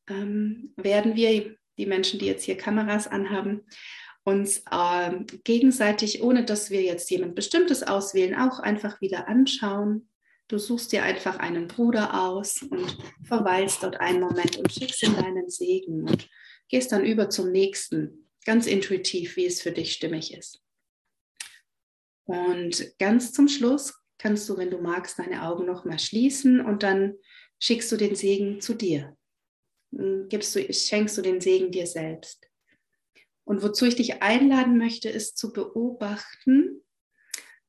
ähm, 0.08 0.72
werden 0.76 1.16
wir, 1.16 1.56
die 1.78 1.86
Menschen, 1.86 2.18
die 2.18 2.26
jetzt 2.26 2.44
hier 2.44 2.56
Kameras 2.56 3.08
anhaben, 3.08 3.66
uns 4.24 4.62
äh, 4.70 5.24
gegenseitig, 5.44 6.22
ohne 6.22 6.44
dass 6.44 6.70
wir 6.70 6.82
jetzt 6.82 7.10
jemand 7.10 7.34
Bestimmtes 7.34 7.82
auswählen, 7.82 8.36
auch 8.36 8.60
einfach 8.60 9.00
wieder 9.00 9.26
anschauen 9.26 10.08
Du 10.52 10.58
suchst 10.58 10.92
dir 10.92 11.02
einfach 11.02 11.38
einen 11.38 11.66
Bruder 11.66 12.26
aus 12.26 12.60
und 12.62 12.98
verweilst 13.24 13.82
dort 13.82 13.98
einen 14.02 14.20
Moment 14.20 14.58
und 14.58 14.70
schickst 14.70 15.02
ihm 15.02 15.16
deinen 15.16 15.48
Segen 15.48 16.02
und 16.02 16.28
gehst 16.72 16.90
dann 16.90 17.04
über 17.04 17.28
zum 17.28 17.52
nächsten, 17.52 18.30
ganz 18.46 18.66
intuitiv, 18.66 19.36
wie 19.36 19.44
es 19.44 19.60
für 19.60 19.72
dich 19.72 19.92
stimmig 19.92 20.32
ist. 20.32 20.60
Und 22.24 22.98
ganz 22.98 23.32
zum 23.32 23.46
Schluss 23.46 23.94
kannst 24.16 24.48
du, 24.48 24.56
wenn 24.56 24.70
du 24.70 24.78
magst, 24.78 25.18
deine 25.18 25.44
Augen 25.44 25.66
noch 25.66 25.84
mal 25.84 25.98
schließen 25.98 26.64
und 26.64 26.82
dann 26.82 27.14
schickst 27.58 27.92
du 27.92 27.96
den 27.96 28.14
Segen 28.14 28.60
zu 28.62 28.72
dir. 28.72 29.16
Gibst 29.90 30.56
du, 30.56 30.72
schenkst 30.72 31.18
du 31.18 31.22
den 31.22 31.42
Segen 31.42 31.70
dir 31.70 31.86
selbst. 31.86 32.48
Und 33.44 33.62
wozu 33.62 33.84
ich 33.84 33.96
dich 33.96 34.22
einladen 34.22 34.78
möchte, 34.78 35.10
ist 35.10 35.36
zu 35.36 35.52
beobachten, 35.52 36.82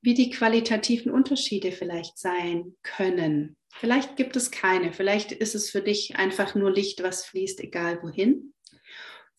wie 0.01 0.13
die 0.13 0.29
qualitativen 0.29 1.11
Unterschiede 1.11 1.73
vielleicht 1.73 2.17
sein 2.17 2.77
können. 2.83 3.57
Vielleicht 3.73 4.15
gibt 4.15 4.37
es 4.37 4.49
keine. 4.49 4.93
Vielleicht 4.93 5.33
ist 5.33 5.55
es 5.55 5.69
für 5.69 5.81
dich 5.81 6.15
einfach 6.15 6.55
nur 6.55 6.71
Licht, 6.71 7.03
was 7.03 7.25
fließt, 7.25 7.59
egal 7.59 8.01
wohin. 8.01 8.53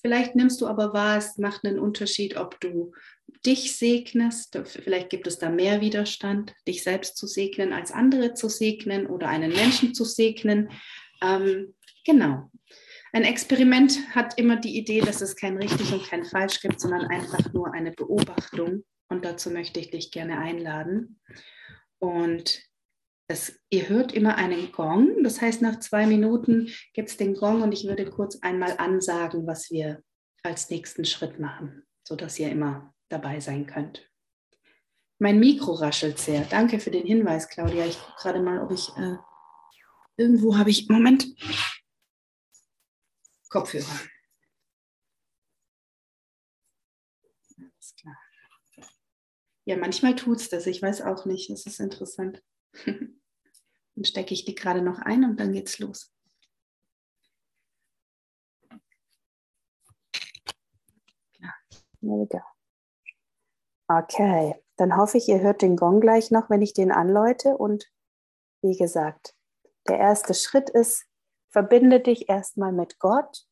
Vielleicht 0.04 0.36
nimmst 0.36 0.60
du 0.60 0.66
aber 0.66 0.92
wahr, 0.92 1.16
es 1.16 1.38
macht 1.38 1.64
einen 1.64 1.78
Unterschied, 1.78 2.36
ob 2.36 2.60
du 2.60 2.92
dich 3.46 3.74
segnest. 3.78 4.60
Vielleicht 4.66 5.08
gibt 5.08 5.26
es 5.26 5.38
da 5.38 5.48
mehr 5.48 5.80
Widerstand, 5.80 6.54
dich 6.68 6.82
selbst 6.82 7.16
zu 7.16 7.26
segnen, 7.26 7.72
als 7.72 7.90
andere 7.90 8.34
zu 8.34 8.50
segnen 8.50 9.06
oder 9.06 9.28
einen 9.28 9.50
Menschen 9.50 9.94
zu 9.94 10.04
segnen. 10.04 10.68
Ähm, 11.22 11.74
genau. 12.04 12.50
Ein 13.14 13.24
Experiment 13.24 13.98
hat 14.14 14.38
immer 14.38 14.56
die 14.56 14.76
Idee, 14.76 15.00
dass 15.00 15.22
es 15.22 15.36
kein 15.36 15.56
richtig 15.56 15.90
und 15.90 16.04
kein 16.04 16.26
falsch 16.26 16.60
gibt, 16.60 16.80
sondern 16.80 17.06
einfach 17.06 17.54
nur 17.54 17.72
eine 17.72 17.92
Beobachtung. 17.92 18.84
Und 19.08 19.24
dazu 19.24 19.50
möchte 19.50 19.80
ich 19.80 19.90
dich 19.90 20.10
gerne 20.10 20.38
einladen. 20.38 21.18
Und 21.98 22.60
es, 23.26 23.58
ihr 23.70 23.88
hört 23.88 24.12
immer 24.12 24.36
einen 24.36 24.70
Gong. 24.72 25.22
Das 25.22 25.40
heißt, 25.40 25.62
nach 25.62 25.80
zwei 25.80 26.06
Minuten 26.06 26.70
gibt 26.92 27.08
es 27.08 27.16
den 27.16 27.34
Gong 27.34 27.62
und 27.62 27.72
ich 27.72 27.84
würde 27.84 28.10
kurz 28.10 28.36
einmal 28.42 28.76
ansagen, 28.78 29.46
was 29.46 29.70
wir 29.70 30.02
als 30.42 30.68
nächsten 30.70 31.04
Schritt 31.04 31.38
machen, 31.38 31.86
sodass 32.06 32.38
ihr 32.38 32.50
immer 32.50 32.94
dabei 33.08 33.40
sein 33.40 33.66
könnt. 33.66 34.10
Mein 35.18 35.38
Mikro 35.38 35.72
raschelt 35.72 36.18
sehr. 36.18 36.42
Danke 36.42 36.80
für 36.80 36.90
den 36.90 37.06
Hinweis, 37.06 37.48
Claudia. 37.48 37.86
Ich 37.86 37.98
gucke 37.98 38.20
gerade 38.20 38.42
mal, 38.42 38.60
ob 38.60 38.72
ich 38.72 38.90
äh, 38.96 39.16
irgendwo 40.16 40.58
habe 40.58 40.70
ich. 40.70 40.88
Moment. 40.88 41.26
Kopfhörer. 43.48 44.00
Alles 47.56 47.94
klar. 47.96 48.18
Ja, 49.64 49.76
manchmal 49.78 50.14
tut 50.16 50.40
es 50.40 50.48
das. 50.50 50.66
Ich 50.66 50.82
weiß 50.82 51.02
auch 51.02 51.24
nicht. 51.24 51.48
Es 51.48 51.64
ist 51.64 51.80
interessant. 51.80 52.42
Dann 52.86 54.04
stecke 54.04 54.34
ich 54.34 54.44
die 54.44 54.54
gerade 54.54 54.82
noch 54.82 54.98
ein 54.98 55.24
und 55.24 55.38
dann 55.38 55.52
geht's 55.52 55.78
los. 55.78 56.14
Okay, 63.88 64.54
dann 64.76 64.96
hoffe 64.96 65.18
ich, 65.18 65.28
ihr 65.28 65.40
hört 65.40 65.62
den 65.62 65.76
Gong 65.76 66.00
gleich 66.00 66.30
noch, 66.30 66.50
wenn 66.50 66.62
ich 66.62 66.72
den 66.72 66.90
anläute. 66.90 67.56
Und 67.56 67.90
wie 68.62 68.76
gesagt, 68.76 69.34
der 69.88 69.98
erste 69.98 70.34
Schritt 70.34 70.70
ist, 70.70 71.06
verbinde 71.50 72.00
dich 72.00 72.28
erstmal 72.28 72.72
mit 72.72 72.98
Gott 72.98 73.46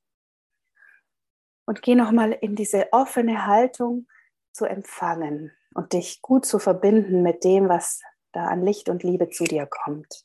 und 1.67 1.83
geh 1.83 1.95
nochmal 1.95 2.33
in 2.33 2.57
diese 2.57 2.93
offene 2.93 3.47
Haltung 3.47 4.09
zu 4.53 4.65
empfangen 4.65 5.53
und 5.75 5.93
dich 5.93 6.21
gut 6.21 6.45
zu 6.45 6.59
verbinden 6.59 7.23
mit 7.23 7.45
dem, 7.45 7.69
was 7.69 8.03
da 8.33 8.47
an 8.47 8.65
Licht 8.65 8.89
und 8.89 9.03
Liebe 9.03 9.31
zu 9.31 9.45
dir 9.45 9.67
kommt. 9.67 10.25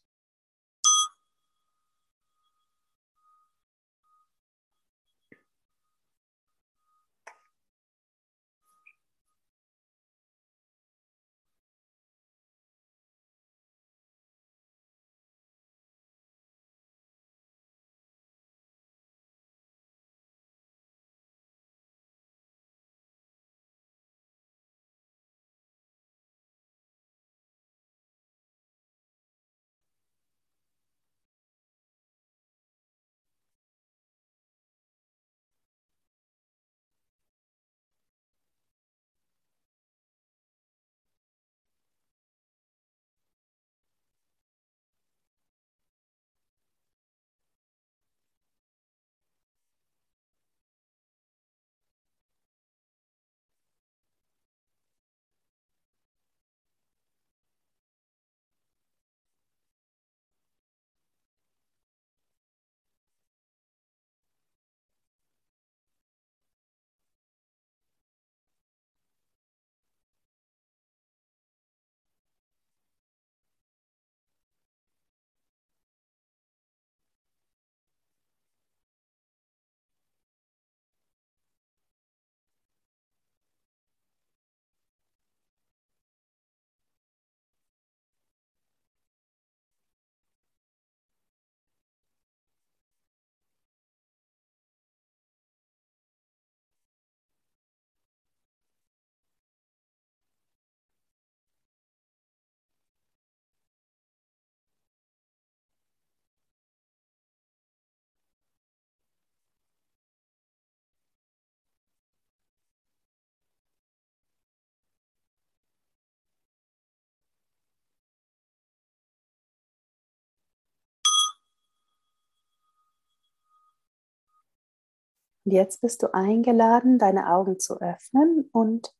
Und 125.47 125.53
jetzt 125.53 125.79
bist 125.79 126.03
du 126.03 126.13
eingeladen, 126.13 126.99
deine 126.99 127.33
Augen 127.33 127.57
zu 127.57 127.79
öffnen 127.79 128.49
und 128.51 128.93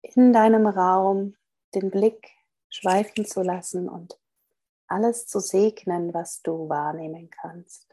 in 0.00 0.32
deinem 0.32 0.66
Raum 0.66 1.36
den 1.74 1.90
Blick 1.90 2.26
schweifen 2.70 3.26
zu 3.26 3.42
lassen 3.42 3.86
und 3.86 4.18
alles 4.86 5.26
zu 5.26 5.40
segnen, 5.40 6.14
was 6.14 6.40
du 6.40 6.70
wahrnehmen 6.70 7.28
kannst. 7.28 7.89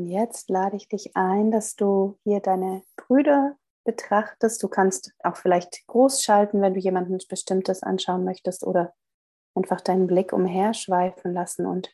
Und 0.00 0.06
jetzt 0.06 0.48
lade 0.48 0.78
ich 0.78 0.88
dich 0.88 1.14
ein, 1.14 1.50
dass 1.50 1.76
du 1.76 2.18
hier 2.24 2.40
deine 2.40 2.82
Brüder 2.96 3.58
betrachtest. 3.84 4.62
Du 4.62 4.68
kannst 4.68 5.12
auch 5.22 5.36
vielleicht 5.36 5.86
groß 5.88 6.22
schalten, 6.22 6.62
wenn 6.62 6.72
du 6.72 6.80
jemanden 6.80 7.18
Bestimmtes 7.28 7.82
anschauen 7.82 8.24
möchtest 8.24 8.64
oder 8.64 8.94
einfach 9.54 9.82
deinen 9.82 10.06
Blick 10.06 10.32
umherschweifen 10.32 11.34
lassen 11.34 11.66
und 11.66 11.92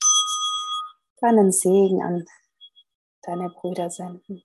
deinen 1.20 1.50
Segen 1.50 2.00
an 2.00 2.24
deine 3.22 3.50
Brüder 3.50 3.90
senden. 3.90 4.44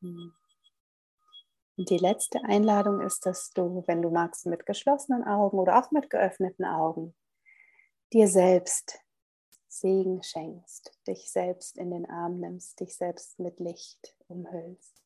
Und 0.00 1.90
die 1.90 1.98
letzte 1.98 2.42
Einladung 2.44 3.00
ist, 3.00 3.26
dass 3.26 3.50
du, 3.50 3.84
wenn 3.86 4.02
du 4.02 4.10
magst, 4.10 4.46
mit 4.46 4.66
geschlossenen 4.66 5.24
Augen 5.24 5.58
oder 5.58 5.78
auch 5.78 5.90
mit 5.90 6.10
geöffneten 6.10 6.64
Augen, 6.64 7.14
dir 8.12 8.28
selbst 8.28 8.98
Segen 9.68 10.22
schenkst, 10.22 10.98
dich 11.06 11.30
selbst 11.30 11.78
in 11.78 11.90
den 11.90 12.08
Arm 12.10 12.40
nimmst, 12.40 12.80
dich 12.80 12.96
selbst 12.96 13.38
mit 13.38 13.60
Licht 13.60 14.16
umhüllst. 14.26 14.97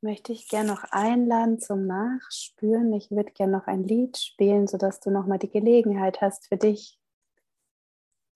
Möchte 0.00 0.32
ich 0.32 0.48
gerne 0.48 0.68
noch 0.68 0.84
einladen 0.90 1.58
zum 1.58 1.86
Nachspüren. 1.86 2.92
Ich 2.92 3.10
würde 3.10 3.32
gerne 3.32 3.52
noch 3.52 3.66
ein 3.66 3.82
Lied 3.82 4.16
spielen, 4.16 4.68
sodass 4.68 5.00
du 5.00 5.10
nochmal 5.10 5.40
die 5.40 5.50
Gelegenheit 5.50 6.20
hast 6.20 6.46
für 6.46 6.56
dich, 6.56 7.00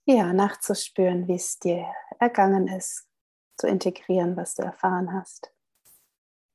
ja, 0.05 0.33
nachzuspüren, 0.33 1.29
wie 1.29 1.37
es 1.37 1.61
dir 1.61 1.87
ergangen 2.19 2.67
ist, 2.67 3.09
zu 3.57 3.69
integrieren, 3.69 4.37
was 4.37 4.57
du 4.57 4.63
erfahren 4.63 5.13
hast. 5.13 5.55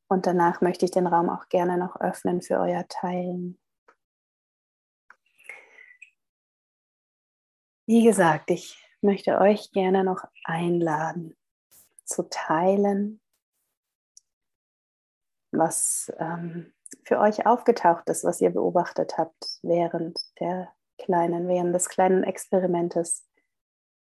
Und 0.09 0.25
danach 0.25 0.59
möchte 0.59 0.85
ich 0.85 0.91
den 0.91 1.07
Raum 1.07 1.29
auch 1.29 1.47
gerne 1.47 1.77
noch 1.77 1.99
öffnen 2.01 2.41
für 2.41 2.59
euer 2.59 2.85
Teilen. 2.89 3.57
Wie 7.85 8.03
gesagt, 8.03 8.51
ich 8.51 8.86
möchte 9.01 9.39
euch 9.39 9.71
gerne 9.71 10.03
noch 10.03 10.23
einladen 10.43 11.35
zu 12.05 12.23
teilen, 12.29 13.21
was 15.51 16.11
ähm, 16.19 16.73
für 17.03 17.19
euch 17.19 17.45
aufgetaucht 17.45 18.09
ist, 18.09 18.23
was 18.23 18.41
ihr 18.41 18.49
beobachtet 18.49 19.17
habt 19.17 19.59
während 19.61 20.19
der 20.39 20.73
kleinen, 20.97 21.47
während 21.47 21.73
des 21.73 21.89
kleinen 21.89 22.23
Experimentes, 22.23 23.25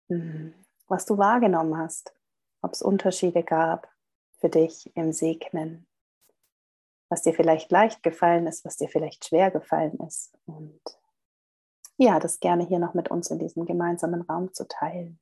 hm, 0.09 0.53
was 0.87 1.05
du 1.05 1.17
wahrgenommen 1.17 1.77
hast, 1.77 2.13
ob 2.61 2.73
es 2.73 2.81
Unterschiede 2.81 3.43
gab 3.43 3.89
für 4.39 4.49
dich 4.49 4.95
im 4.95 5.11
Segnen, 5.11 5.87
was 7.09 7.21
dir 7.21 7.33
vielleicht 7.33 7.71
leicht 7.71 8.03
gefallen 8.03 8.47
ist, 8.47 8.65
was 8.65 8.77
dir 8.77 8.89
vielleicht 8.89 9.25
schwer 9.25 9.51
gefallen 9.51 9.97
ist. 10.07 10.37
Und 10.45 10.81
ja, 11.99 12.19
das 12.19 12.39
gerne 12.39 12.65
hier 12.65 12.79
noch 12.79 12.93
mit 12.93 13.11
uns 13.11 13.29
in 13.29 13.39
diesem 13.39 13.65
gemeinsamen 13.65 14.21
Raum 14.21 14.53
zu 14.53 14.67
teilen. 14.67 15.19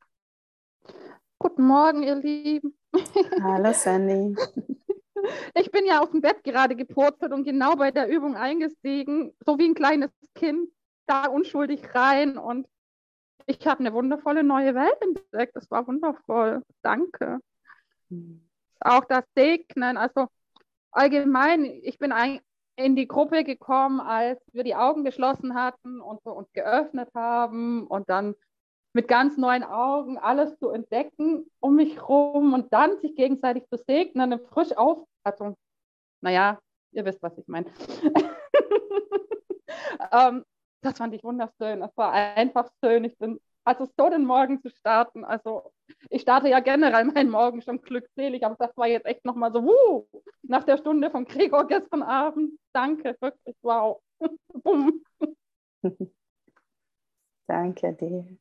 Guten 1.39 1.63
Morgen, 1.63 2.03
ihr 2.03 2.15
Lieben. 2.15 2.77
Hallo, 3.41 3.73
Sandy. 3.73 4.35
Ich 5.55 5.71
bin 5.71 5.85
ja 5.85 5.99
auf 6.01 6.11
dem 6.11 6.21
Bett 6.21 6.43
gerade 6.43 6.75
gepurzelt 6.75 7.33
und 7.33 7.43
genau 7.43 7.75
bei 7.75 7.89
der 7.89 8.07
Übung 8.07 8.37
eingestiegen, 8.37 9.35
so 9.45 9.57
wie 9.57 9.65
ein 9.65 9.73
kleines 9.73 10.11
Kind, 10.35 10.69
da 11.07 11.25
unschuldig 11.25 11.93
rein 11.95 12.37
und 12.37 12.67
ich 13.47 13.65
habe 13.65 13.79
eine 13.79 13.93
wundervolle 13.93 14.43
neue 14.43 14.75
Welt 14.75 14.95
entdeckt. 15.01 15.55
Das 15.55 15.69
war 15.71 15.87
wundervoll. 15.87 16.63
Danke. 16.83 17.39
Mhm. 18.09 18.47
Auch 18.79 19.03
das 19.05 19.25
Segnen, 19.35 19.97
also 19.97 20.27
allgemein, 20.91 21.65
ich 21.65 21.97
bin 21.97 22.11
ein, 22.11 22.39
in 22.77 22.95
die 22.95 23.07
Gruppe 23.07 23.43
gekommen, 23.43 23.99
als 23.99 24.39
wir 24.53 24.63
die 24.63 24.75
Augen 24.75 25.03
geschlossen 25.03 25.55
hatten 25.55 25.99
und 25.99 26.21
so 26.23 26.31
uns 26.31 26.51
geöffnet 26.53 27.09
haben 27.13 27.87
und 27.87 28.09
dann 28.09 28.35
mit 28.93 29.07
ganz 29.07 29.37
neuen 29.37 29.63
Augen 29.63 30.17
alles 30.17 30.57
zu 30.59 30.69
entdecken 30.69 31.49
um 31.59 31.75
mich 31.75 31.95
herum 31.95 32.53
und 32.53 32.71
dann 32.71 32.97
sich 32.99 33.15
gegenseitig 33.15 33.67
zu 33.69 33.77
segnen, 33.77 34.39
frisch 34.49 34.75
auf, 34.77 35.05
naja, 36.21 36.59
ihr 36.91 37.05
wisst, 37.05 37.21
was 37.21 37.37
ich 37.37 37.47
meine. 37.47 37.67
ähm, 40.11 40.43
das 40.81 40.97
fand 40.97 41.13
ich 41.13 41.23
wunderschön. 41.23 41.81
Es 41.81 41.95
war 41.97 42.11
einfach 42.11 42.69
schön. 42.83 43.03
Ich 43.03 43.17
bin 43.17 43.39
also 43.67 43.85
so 43.97 44.09
den 44.09 44.25
Morgen 44.25 44.61
zu 44.61 44.69
starten. 44.69 45.25
Also 45.25 45.73
ich 46.09 46.21
starte 46.21 46.47
ja 46.47 46.61
generell 46.61 47.05
meinen 47.13 47.29
Morgen 47.29 47.61
schon 47.61 47.81
glückselig, 47.81 48.45
aber 48.45 48.55
das 48.57 48.75
war 48.77 48.87
jetzt 48.87 49.05
echt 49.05 49.25
nochmal 49.25 49.51
so, 49.51 49.63
wuh, 49.63 50.07
nach 50.43 50.63
der 50.63 50.77
Stunde 50.77 51.11
von 51.11 51.25
Gregor 51.25 51.67
gestern 51.67 52.01
Abend. 52.01 52.57
Danke, 52.73 53.15
wirklich, 53.19 53.55
wow. 53.61 54.01
Bumm. 54.63 55.03
Danke 57.47 57.93
dir. 57.93 58.37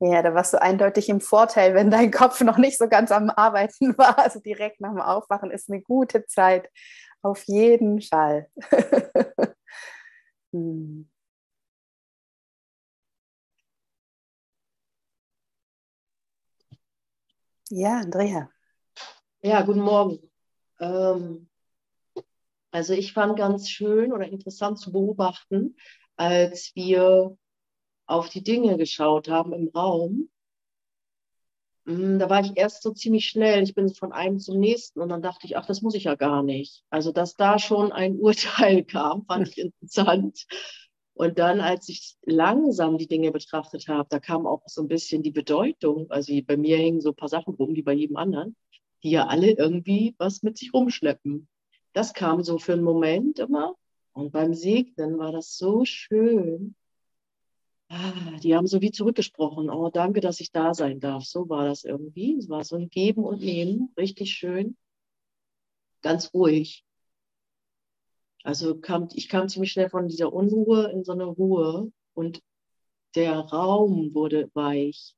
ja, 0.00 0.22
da 0.22 0.34
warst 0.34 0.52
du 0.54 0.62
eindeutig 0.62 1.08
im 1.08 1.20
Vorteil, 1.20 1.74
wenn 1.74 1.90
dein 1.90 2.10
Kopf 2.10 2.40
noch 2.40 2.58
nicht 2.58 2.78
so 2.78 2.88
ganz 2.88 3.10
am 3.12 3.30
Arbeiten 3.30 3.98
war. 3.98 4.18
Also 4.18 4.40
direkt 4.40 4.80
nach 4.80 4.90
dem 4.90 5.00
Aufwachen 5.00 5.50
ist 5.50 5.70
eine 5.70 5.82
gute 5.82 6.24
Zeit. 6.26 6.70
Auf 7.22 7.44
jeden 7.46 8.00
Fall. 8.00 8.48
hm. 10.52 11.08
Ja, 17.70 17.98
Andrea. 17.98 18.50
Ja, 19.42 19.62
guten 19.62 19.80
Morgen. 19.80 20.18
Ähm, 20.80 21.48
also 22.70 22.94
ich 22.94 23.12
fand 23.12 23.36
ganz 23.36 23.68
schön 23.68 24.12
oder 24.12 24.26
interessant 24.26 24.78
zu 24.78 24.90
beobachten, 24.90 25.76
als 26.16 26.72
wir 26.74 27.36
auf 28.06 28.30
die 28.30 28.42
Dinge 28.42 28.78
geschaut 28.78 29.28
haben 29.28 29.52
im 29.52 29.68
Raum. 29.68 30.30
Hm, 31.86 32.18
da 32.18 32.30
war 32.30 32.40
ich 32.40 32.56
erst 32.56 32.82
so 32.82 32.92
ziemlich 32.92 33.26
schnell. 33.26 33.62
Ich 33.62 33.74
bin 33.74 33.92
von 33.94 34.12
einem 34.12 34.38
zum 34.38 34.58
nächsten 34.58 35.00
und 35.00 35.10
dann 35.10 35.22
dachte 35.22 35.46
ich, 35.46 35.56
ach, 35.56 35.66
das 35.66 35.82
muss 35.82 35.94
ich 35.94 36.04
ja 36.04 36.14
gar 36.14 36.42
nicht. 36.42 36.84
Also, 36.88 37.12
dass 37.12 37.34
da 37.34 37.58
schon 37.58 37.92
ein 37.92 38.16
Urteil 38.20 38.84
kam, 38.84 39.26
fand 39.26 39.48
ich 39.48 39.58
interessant. 39.58 40.46
Und 41.18 41.40
dann, 41.40 41.60
als 41.60 41.88
ich 41.88 42.16
langsam 42.24 42.96
die 42.96 43.08
Dinge 43.08 43.32
betrachtet 43.32 43.88
habe, 43.88 44.08
da 44.08 44.20
kam 44.20 44.46
auch 44.46 44.62
so 44.66 44.82
ein 44.82 44.86
bisschen 44.86 45.24
die 45.24 45.32
Bedeutung. 45.32 46.08
Also 46.12 46.32
bei 46.46 46.56
mir 46.56 46.76
hängen 46.76 47.00
so 47.00 47.08
ein 47.08 47.16
paar 47.16 47.28
Sachen 47.28 47.54
rum, 47.54 47.74
wie 47.74 47.82
bei 47.82 47.92
jedem 47.92 48.16
anderen, 48.16 48.54
die 49.02 49.10
ja 49.10 49.26
alle 49.26 49.50
irgendwie 49.50 50.14
was 50.18 50.44
mit 50.44 50.56
sich 50.56 50.72
rumschleppen. 50.72 51.48
Das 51.92 52.14
kam 52.14 52.44
so 52.44 52.58
für 52.58 52.74
einen 52.74 52.84
Moment 52.84 53.40
immer. 53.40 53.74
Und 54.12 54.30
beim 54.30 54.54
Segnen 54.54 55.18
war 55.18 55.32
das 55.32 55.56
so 55.56 55.84
schön. 55.84 56.76
Ah, 57.88 58.38
die 58.40 58.54
haben 58.54 58.68
so 58.68 58.80
wie 58.80 58.92
zurückgesprochen. 58.92 59.70
Oh, 59.70 59.90
danke, 59.90 60.20
dass 60.20 60.38
ich 60.38 60.52
da 60.52 60.72
sein 60.72 61.00
darf. 61.00 61.24
So 61.24 61.48
war 61.48 61.64
das 61.64 61.82
irgendwie. 61.82 62.36
Es 62.36 62.48
war 62.48 62.62
so 62.62 62.76
ein 62.76 62.90
Geben 62.90 63.24
und 63.24 63.40
Nehmen, 63.40 63.92
richtig 63.96 64.30
schön. 64.30 64.76
Ganz 66.00 66.32
ruhig. 66.32 66.84
Also 68.44 68.78
kam, 68.78 69.08
ich 69.14 69.28
kam 69.28 69.48
ziemlich 69.48 69.72
schnell 69.72 69.90
von 69.90 70.08
dieser 70.08 70.32
Unruhe 70.32 70.90
in 70.90 71.04
so 71.04 71.12
eine 71.12 71.24
Ruhe 71.24 71.92
und 72.14 72.42
der 73.14 73.38
Raum 73.38 74.14
wurde 74.14 74.50
weich. 74.54 75.14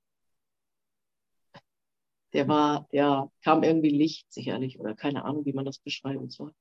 Der 2.33 2.49
war, 2.49 2.89
ja, 2.93 3.31
kam 3.43 3.63
irgendwie 3.63 3.91
Licht 3.91 4.33
sicherlich 4.33 4.79
oder 4.79 4.95
keine 4.95 5.25
Ahnung, 5.25 5.45
wie 5.45 5.53
man 5.53 5.65
das 5.65 5.79
beschreiben 5.79 6.31
soll. 6.31 6.55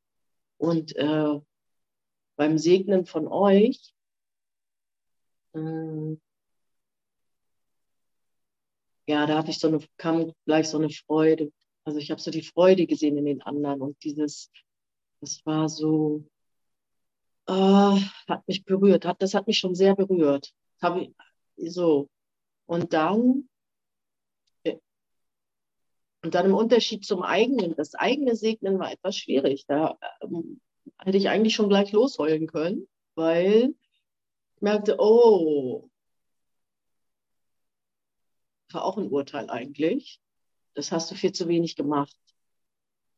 Und 0.57 0.95
äh, 0.95 1.39
beim 2.35 2.57
Segnen 2.57 3.05
von 3.05 3.27
euch 3.27 3.93
äh, 5.53 6.17
ja, 9.09 9.25
da 9.25 9.39
hatte 9.39 9.49
ich 9.49 9.59
so 9.59 9.67
eine, 9.67 9.79
kam 9.97 10.33
gleich 10.45 10.69
so 10.69 10.77
eine 10.77 10.89
Freude. 10.91 11.51
Also 11.83 11.99
ich 11.99 12.11
habe 12.11 12.21
so 12.21 12.29
die 12.29 12.43
Freude 12.43 12.85
gesehen 12.85 13.17
in 13.17 13.25
den 13.25 13.41
anderen 13.41 13.81
und 13.81 14.03
dieses, 14.03 14.51
das 15.19 15.43
war 15.45 15.67
so, 15.67 16.23
äh, 17.49 17.99
hat 18.27 18.47
mich 18.47 18.63
berührt, 18.63 19.05
hat, 19.05 19.21
das 19.21 19.33
hat 19.33 19.47
mich 19.47 19.57
schon 19.57 19.75
sehr 19.75 19.95
berührt. 19.95 20.53
Habe 20.81 21.01
ich, 21.01 21.73
so. 21.73 22.09
Und 22.65 22.93
dann, 22.93 23.49
äh, 24.63 24.77
und 26.23 26.35
dann 26.35 26.45
im 26.45 26.53
Unterschied 26.53 27.05
zum 27.05 27.23
eigenen, 27.23 27.75
das 27.75 27.95
eigene 27.95 28.35
Segnen 28.35 28.79
war 28.79 28.91
etwas 28.91 29.17
schwierig. 29.17 29.65
Da 29.67 29.97
ähm, 30.21 30.61
hätte 30.99 31.17
ich 31.17 31.29
eigentlich 31.29 31.55
schon 31.55 31.69
gleich 31.69 31.91
losheulen 31.91 32.47
können, 32.47 32.87
weil 33.15 33.73
ich 34.55 34.61
merkte, 34.61 34.97
oh, 34.99 35.89
war 38.71 38.85
auch 38.85 38.97
ein 38.97 39.09
Urteil 39.09 39.49
eigentlich. 39.49 40.21
Das 40.75 40.91
hast 40.91 41.09
du 41.09 41.15
viel 41.15 41.31
zu 41.31 41.47
wenig 41.47 41.75
gemacht. 41.75 42.15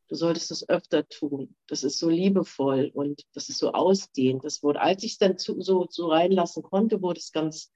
Du 0.08 0.14
solltest 0.14 0.50
das 0.50 0.68
öfter 0.68 1.08
tun. 1.08 1.54
Das 1.68 1.84
ist 1.84 1.98
so 1.98 2.08
liebevoll 2.08 2.90
und 2.94 3.22
das 3.34 3.48
ist 3.48 3.58
so 3.58 3.72
ausdehnt. 3.72 4.44
Das 4.44 4.62
wurde, 4.62 4.80
als 4.80 5.02
ich 5.04 5.12
es 5.12 5.18
dann 5.18 5.38
zu, 5.38 5.60
so, 5.60 5.86
so 5.90 6.08
reinlassen 6.08 6.62
konnte, 6.62 7.00
wurde 7.00 7.20
es 7.20 7.32
ganz, 7.32 7.72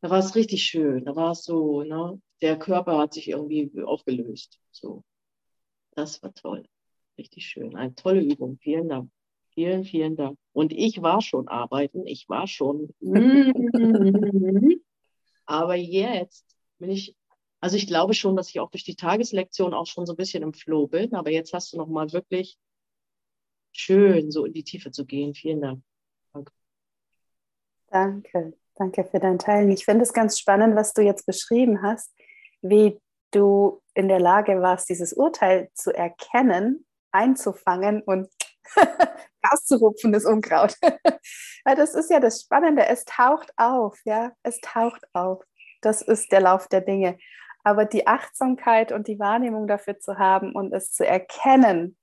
da 0.00 0.10
war 0.10 0.18
es 0.18 0.34
richtig 0.34 0.64
schön. 0.64 1.04
Da 1.04 1.16
war 1.16 1.32
es 1.32 1.44
so, 1.44 1.82
ne, 1.82 2.20
der 2.42 2.58
Körper 2.58 2.98
hat 2.98 3.14
sich 3.14 3.28
irgendwie 3.28 3.70
aufgelöst. 3.82 4.60
So. 4.70 5.04
Das 5.92 6.22
war 6.22 6.34
toll. 6.34 6.64
Richtig 7.16 7.46
schön. 7.46 7.76
Eine 7.76 7.94
tolle 7.94 8.20
Übung. 8.20 8.58
Vielen 8.60 8.88
Dank. 8.88 9.10
Vielen, 9.54 9.84
vielen 9.84 10.16
Dank. 10.16 10.36
Und 10.52 10.72
ich 10.72 11.00
war 11.00 11.22
schon 11.22 11.46
arbeiten. 11.48 12.06
Ich 12.06 12.28
war 12.28 12.46
schon. 12.48 12.92
Aber 15.46 15.76
jetzt 15.76 16.56
bin 16.78 16.90
ich 16.90 17.16
also 17.64 17.78
ich 17.78 17.86
glaube 17.86 18.12
schon, 18.12 18.36
dass 18.36 18.50
ich 18.50 18.60
auch 18.60 18.68
durch 18.68 18.84
die 18.84 18.94
Tageslektion 18.94 19.72
auch 19.72 19.86
schon 19.86 20.04
so 20.04 20.12
ein 20.12 20.16
bisschen 20.16 20.42
im 20.42 20.52
Flow 20.52 20.86
bin. 20.86 21.14
Aber 21.14 21.30
jetzt 21.30 21.54
hast 21.54 21.72
du 21.72 21.78
noch 21.78 21.86
mal 21.86 22.12
wirklich 22.12 22.58
schön 23.72 24.30
so 24.30 24.44
in 24.44 24.52
die 24.52 24.64
Tiefe 24.64 24.90
zu 24.90 25.06
gehen. 25.06 25.32
Vielen 25.32 25.62
Dank. 25.62 25.82
Danke. 26.34 26.52
Danke, 27.88 28.52
danke 28.74 29.04
für 29.04 29.18
dein 29.18 29.38
Teilen. 29.38 29.70
Ich 29.70 29.86
finde 29.86 30.02
es 30.02 30.12
ganz 30.12 30.38
spannend, 30.38 30.76
was 30.76 30.92
du 30.92 31.00
jetzt 31.00 31.24
beschrieben 31.24 31.80
hast, 31.80 32.14
wie 32.60 33.00
du 33.30 33.80
in 33.94 34.08
der 34.08 34.20
Lage 34.20 34.60
warst, 34.60 34.90
dieses 34.90 35.14
Urteil 35.14 35.70
zu 35.72 35.90
erkennen, 35.90 36.84
einzufangen 37.12 38.02
und 38.02 38.28
rauszurupfen, 39.50 40.12
das 40.12 40.26
Unkraut. 40.26 40.76
Weil 41.64 41.76
das 41.76 41.94
ist 41.94 42.10
ja 42.10 42.20
das 42.20 42.42
Spannende, 42.42 42.84
es 42.84 43.06
taucht 43.06 43.54
auf, 43.56 43.98
ja, 44.04 44.32
es 44.42 44.60
taucht 44.60 45.00
auf 45.14 45.42
das 45.84 46.02
ist 46.02 46.32
der 46.32 46.40
Lauf 46.40 46.68
der 46.68 46.80
Dinge. 46.80 47.18
Aber 47.64 47.86
die 47.86 48.06
Achtsamkeit 48.06 48.92
und 48.92 49.08
die 49.08 49.18
Wahrnehmung 49.18 49.66
dafür 49.66 49.98
zu 49.98 50.18
haben 50.18 50.52
und 50.52 50.72
es 50.72 50.92
zu 50.92 51.06
erkennen 51.06 51.96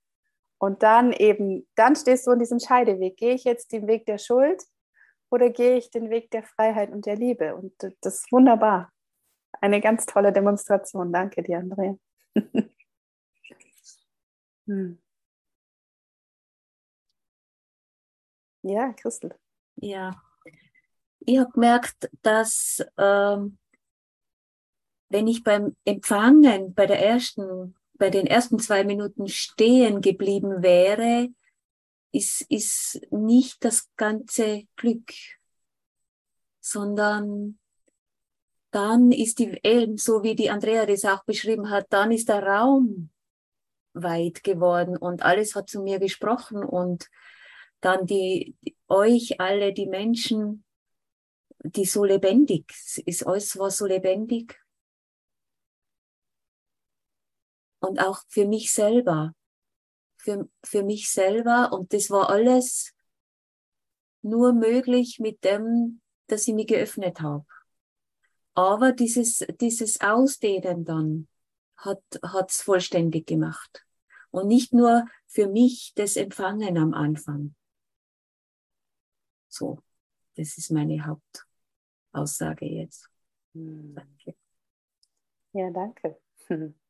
und 0.58 0.82
dann 0.82 1.12
eben, 1.12 1.66
dann 1.76 1.96
stehst 1.96 2.26
du 2.26 2.32
in 2.32 2.40
diesem 2.40 2.58
Scheideweg. 2.58 3.16
Gehe 3.16 3.34
ich 3.34 3.44
jetzt 3.44 3.72
den 3.72 3.86
Weg 3.86 4.06
der 4.06 4.18
Schuld 4.18 4.62
oder 5.30 5.50
gehe 5.50 5.76
ich 5.76 5.90
den 5.90 6.10
Weg 6.10 6.30
der 6.30 6.42
Freiheit 6.42 6.90
und 6.90 7.06
der 7.06 7.16
Liebe? 7.16 7.54
Und 7.56 7.72
das 8.00 8.16
ist 8.16 8.32
wunderbar. 8.32 8.92
Eine 9.60 9.80
ganz 9.80 10.04
tolle 10.06 10.32
Demonstration. 10.32 11.12
Danke 11.12 11.42
dir, 11.42 11.58
Andrea. 11.58 11.96
hm. 14.66 14.98
Ja, 18.62 18.92
Christel. 18.92 19.34
Ja, 19.76 20.12
ich 21.24 21.38
habe 21.38 21.52
gemerkt, 21.52 22.10
dass 22.22 22.84
ähm, 22.98 23.58
wenn 25.12 25.26
ich 25.26 25.44
beim 25.44 25.76
Empfangen 25.84 26.74
bei 26.74 26.86
der 26.86 27.00
ersten, 27.00 27.74
bei 27.94 28.10
den 28.10 28.26
ersten 28.26 28.58
zwei 28.58 28.84
Minuten 28.84 29.28
stehen 29.28 30.00
geblieben 30.00 30.62
wäre, 30.62 31.28
ist, 32.12 32.42
ist 32.50 33.00
nicht 33.10 33.64
das 33.64 33.88
ganze 33.96 34.64
Glück, 34.76 35.12
sondern 36.60 37.58
dann 38.70 39.12
ist 39.12 39.38
die, 39.38 39.58
eben 39.62 39.98
so 39.98 40.22
wie 40.22 40.34
die 40.34 40.50
Andrea 40.50 40.86
das 40.86 41.04
auch 41.04 41.24
beschrieben 41.24 41.70
hat, 41.70 41.86
dann 41.90 42.10
ist 42.10 42.28
der 42.28 42.42
Raum 42.42 43.10
weit 43.92 44.42
geworden 44.42 44.96
und 44.96 45.22
alles 45.22 45.54
hat 45.54 45.68
zu 45.68 45.82
mir 45.82 45.98
gesprochen 45.98 46.64
und 46.64 47.10
dann 47.80 48.06
die, 48.06 48.56
euch 48.88 49.40
alle, 49.40 49.72
die 49.72 49.86
Menschen, 49.86 50.64
die 51.64 51.84
so 51.84 52.04
lebendig, 52.04 52.72
ist 53.04 53.26
alles 53.26 53.58
war 53.58 53.70
so 53.70 53.86
lebendig. 53.86 54.61
Und 57.82 57.98
auch 57.98 58.20
für 58.28 58.46
mich 58.46 58.72
selber, 58.72 59.34
für, 60.16 60.48
für 60.62 60.84
mich 60.84 61.10
selber 61.10 61.72
und 61.72 61.92
das 61.92 62.10
war 62.10 62.30
alles 62.30 62.94
nur 64.22 64.52
möglich 64.52 65.18
mit 65.18 65.42
dem, 65.42 66.00
dass 66.28 66.46
ich 66.46 66.54
mich 66.54 66.68
geöffnet 66.68 67.20
habe. 67.20 67.44
Aber 68.54 68.92
dieses, 68.92 69.44
dieses 69.60 70.00
Ausdehnen 70.00 70.84
dann 70.84 71.26
hat 71.76 72.00
es 72.48 72.62
vollständig 72.62 73.26
gemacht. 73.26 73.84
Und 74.30 74.46
nicht 74.46 74.72
nur 74.72 75.06
für 75.26 75.48
mich 75.48 75.92
das 75.96 76.14
Empfangen 76.14 76.78
am 76.78 76.94
Anfang. 76.94 77.56
So, 79.48 79.82
das 80.36 80.56
ist 80.56 80.70
meine 80.70 81.04
Hauptaussage 81.04 82.66
jetzt. 82.66 83.10
Hm. 83.54 83.94
Danke. 83.96 84.36
Ja, 85.52 85.70
danke. 85.70 86.20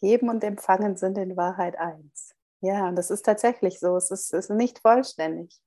Geben 0.00 0.28
und 0.28 0.42
Empfangen 0.44 0.96
sind 0.96 1.18
in 1.18 1.36
Wahrheit 1.36 1.78
eins. 1.78 2.34
Ja, 2.60 2.88
und 2.88 2.96
das 2.96 3.10
ist 3.10 3.24
tatsächlich 3.24 3.78
so. 3.80 3.96
Es 3.96 4.10
ist, 4.10 4.32
ist 4.34 4.50
nicht 4.50 4.80
vollständig. 4.80 5.60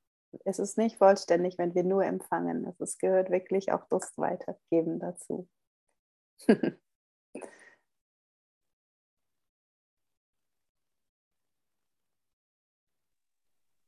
Es 0.45 0.59
ist 0.59 0.77
nicht 0.77 0.97
vollständig, 0.97 1.57
wenn 1.57 1.75
wir 1.75 1.83
nur 1.83 2.03
empfangen. 2.03 2.73
Es 2.79 2.97
gehört 2.97 3.29
wirklich 3.31 3.71
auch 3.71 3.85
das 3.89 4.17
Weitergeben 4.17 4.99
dazu. 4.99 5.47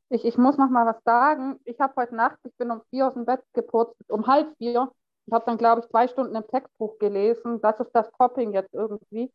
Ich, 0.10 0.24
ich 0.24 0.38
muss 0.38 0.58
noch 0.58 0.70
mal 0.70 0.86
was 0.86 1.04
sagen. 1.04 1.60
Ich 1.66 1.80
habe 1.80 1.94
heute 1.98 2.16
Nacht, 2.16 2.38
ich 2.44 2.56
bin 2.58 2.72
um 2.72 2.82
vier 2.90 3.08
aus 3.08 3.14
dem 3.16 3.26
Bett 3.26 3.42
geputzt, 3.54 3.96
um 4.10 4.28
halb 4.28 4.56
vier. 4.58 4.92
Ich 5.26 5.34
habe 5.34 5.46
dann, 5.46 5.58
glaube 5.58 5.82
ich, 5.82 5.90
zwei 5.90 6.08
Stunden 6.08 6.36
im 6.36 6.48
Textbuch 6.48 7.00
gelesen. 7.00 7.60
Das 7.62 7.80
ist 7.80 7.92
das 7.92 8.12
Topping 8.12 8.54
jetzt 8.54 8.74
irgendwie. 8.74 9.32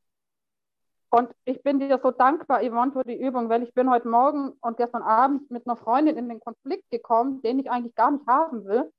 Und 1.10 1.34
ich 1.44 1.62
bin 1.62 1.80
dir 1.80 1.98
so 2.02 2.12
dankbar, 2.12 2.62
Yvonne, 2.62 2.92
für 2.92 3.02
die 3.02 3.20
Übung, 3.20 3.48
weil 3.48 3.64
ich 3.64 3.74
bin 3.74 3.90
heute 3.90 4.08
Morgen 4.08 4.52
und 4.60 4.76
gestern 4.76 5.02
Abend 5.02 5.50
mit 5.50 5.66
einer 5.66 5.76
Freundin 5.76 6.16
in 6.16 6.28
den 6.28 6.38
Konflikt 6.38 6.88
gekommen, 6.90 7.42
den 7.42 7.58
ich 7.58 7.70
eigentlich 7.70 7.96
gar 7.96 8.12
nicht 8.12 8.26
haben 8.28 8.64
will. 8.64 8.92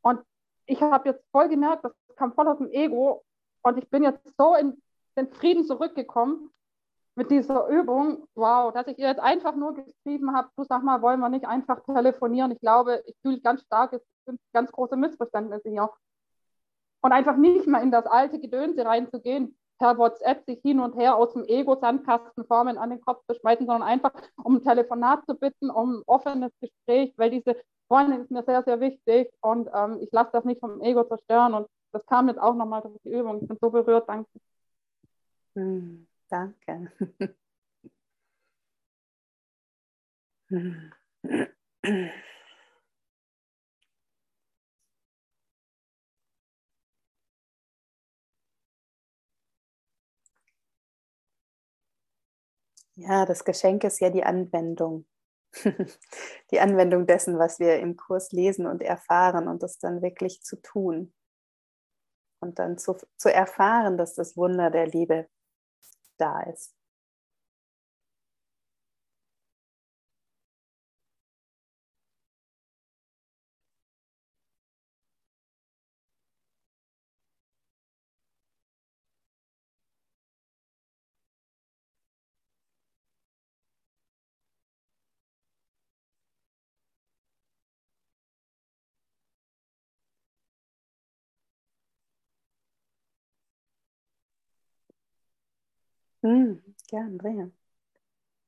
Und 0.00 0.20
ich 0.64 0.80
habe 0.80 1.10
jetzt 1.10 1.22
voll 1.30 1.48
gemerkt, 1.50 1.84
das 1.84 1.92
kam 2.16 2.32
voll 2.32 2.48
aus 2.48 2.56
dem 2.56 2.70
Ego. 2.70 3.24
Und 3.62 3.76
ich 3.76 3.90
bin 3.90 4.02
jetzt 4.02 4.20
so 4.38 4.54
in 4.54 4.80
den 5.16 5.28
Frieden 5.28 5.66
zurückgekommen, 5.66 6.50
mit 7.18 7.32
dieser 7.32 7.66
Übung, 7.66 8.28
wow, 8.36 8.72
dass 8.72 8.86
ich 8.86 8.96
ihr 8.96 9.08
jetzt 9.08 9.20
einfach 9.20 9.56
nur 9.56 9.74
geschrieben 9.74 10.34
habe, 10.34 10.48
du 10.56 10.62
sag 10.62 10.84
mal, 10.84 11.02
wollen 11.02 11.18
wir 11.18 11.28
nicht 11.28 11.46
einfach 11.46 11.80
telefonieren? 11.80 12.52
Ich 12.52 12.60
glaube, 12.60 13.02
ich 13.06 13.16
fühle 13.22 13.40
ganz 13.40 13.62
stark, 13.62 13.92
es 13.92 14.02
sind 14.24 14.40
ganz 14.52 14.70
große 14.70 14.96
Missverständnisse 14.96 15.68
hier. 15.68 15.90
Und 17.00 17.12
einfach 17.12 17.36
nicht 17.36 17.66
mehr 17.66 17.82
in 17.82 17.90
das 17.90 18.06
alte 18.06 18.38
Gedönse 18.38 18.84
reinzugehen, 18.84 19.58
per 19.78 19.96
WhatsApp 19.98 20.44
sich 20.44 20.60
hin 20.60 20.80
und 20.80 20.96
her 20.96 21.16
aus 21.16 21.32
dem 21.32 21.44
Ego-Sandkastenformen 21.44 22.78
an 22.78 22.90
den 22.90 23.00
Kopf 23.00 23.22
zu 23.28 23.34
schmeißen, 23.38 23.66
sondern 23.66 23.88
einfach 23.88 24.12
um 24.42 24.56
ein 24.56 24.62
Telefonat 24.62 25.24
zu 25.26 25.34
bitten, 25.34 25.70
um 25.70 25.98
ein 25.98 26.02
offenes 26.06 26.52
Gespräch, 26.60 27.12
weil 27.16 27.30
diese 27.30 27.56
Freundin 27.88 28.22
ist 28.22 28.30
mir 28.30 28.42
sehr, 28.42 28.62
sehr 28.64 28.80
wichtig 28.80 29.30
und 29.40 29.68
ähm, 29.74 29.98
ich 30.00 30.10
lasse 30.12 30.30
das 30.32 30.44
nicht 30.44 30.60
vom 30.60 30.80
Ego 30.82 31.04
zerstören 31.04 31.54
und 31.54 31.68
das 31.92 32.04
kam 32.06 32.28
jetzt 32.28 32.40
auch 32.40 32.54
nochmal 32.54 32.82
durch 32.82 32.98
die 33.04 33.12
Übung. 33.12 33.40
Ich 33.40 33.48
bin 33.48 33.56
so 33.60 33.70
berührt, 33.70 34.08
danke. 34.08 34.28
Hm. 35.54 36.06
Danke. 36.28 36.92
Ja, 53.00 53.26
das 53.26 53.44
Geschenk 53.44 53.84
ist 53.84 54.00
ja 54.00 54.10
die 54.10 54.24
Anwendung. 54.24 55.06
die 56.50 56.58
Anwendung 56.60 57.06
dessen, 57.06 57.38
was 57.38 57.60
wir 57.60 57.78
im 57.78 57.96
Kurs 57.96 58.32
lesen 58.32 58.66
und 58.66 58.82
erfahren 58.82 59.46
und 59.46 59.62
das 59.62 59.78
dann 59.78 60.02
wirklich 60.02 60.42
zu 60.42 60.60
tun. 60.60 61.14
Und 62.40 62.58
dann 62.58 62.76
zu, 62.76 62.96
zu 63.16 63.32
erfahren, 63.32 63.98
dass 63.98 64.14
das 64.14 64.36
Wunder 64.36 64.70
der 64.70 64.88
Liebe 64.88 65.28
da 66.18 66.40
ist. 66.42 66.77
Hm, 96.22 96.62
ja, 96.90 97.00
Andrea. 97.00 97.50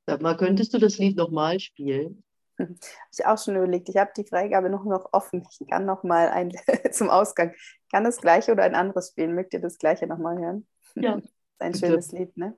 Sag 0.07 0.23
mal, 0.23 0.37
könntest 0.37 0.75
du 0.75 0.79
das 0.79 0.99
Lied 0.99 1.17
nochmal 1.17 1.61
spielen? 1.61 2.25
Habe 2.59 2.75
ich 3.13 3.25
auch 3.27 3.39
schon 3.39 3.57
überlegt. 3.57 3.89
Ich 3.89 3.97
habe 3.97 4.11
die 4.17 4.25
Freigabe 4.25 4.69
noch, 4.69 4.85
noch 4.85 5.13
offen. 5.13 5.47
Ich 5.51 5.67
kann 5.69 5.87
noch 5.87 6.03
mal 6.03 6.29
ein, 6.29 6.51
zum 6.93 7.09
Ausgang. 7.09 7.53
Ich 7.55 7.89
kann 7.93 8.05
das 8.05 8.19
gleiche 8.19 8.53
oder 8.53 8.65
ein 8.65 8.75
anderes 8.75 9.11
spielen. 9.11 9.35
Mögt 9.35 9.55
ihr 9.55 9.61
das 9.61 9.79
gleiche 9.79 10.07
nochmal 10.07 10.39
hören? 10.39 10.67
Ja. 10.95 11.17
Das 11.17 11.25
ist 11.25 11.33
ein 11.61 11.73
bitte. 11.73 11.87
schönes 11.87 12.13
Lied, 12.13 12.37
ne? 12.37 12.57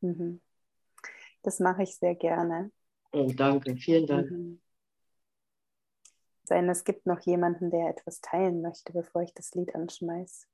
Mhm. 0.00 0.40
Das 1.42 1.60
mache 1.60 1.84
ich 1.84 1.96
sehr 1.96 2.14
gerne. 2.14 2.70
Oh, 3.12 3.30
danke, 3.34 3.76
vielen 3.76 4.06
Dank. 4.06 4.30
Mhm. 4.30 4.60
Sein, 6.44 6.68
es 6.68 6.84
gibt 6.84 7.06
noch 7.06 7.20
jemanden, 7.20 7.70
der 7.70 7.90
etwas 7.90 8.20
teilen 8.20 8.62
möchte, 8.62 8.92
bevor 8.92 9.22
ich 9.22 9.34
das 9.34 9.54
Lied 9.54 9.74
anschmeiße. 9.74 10.46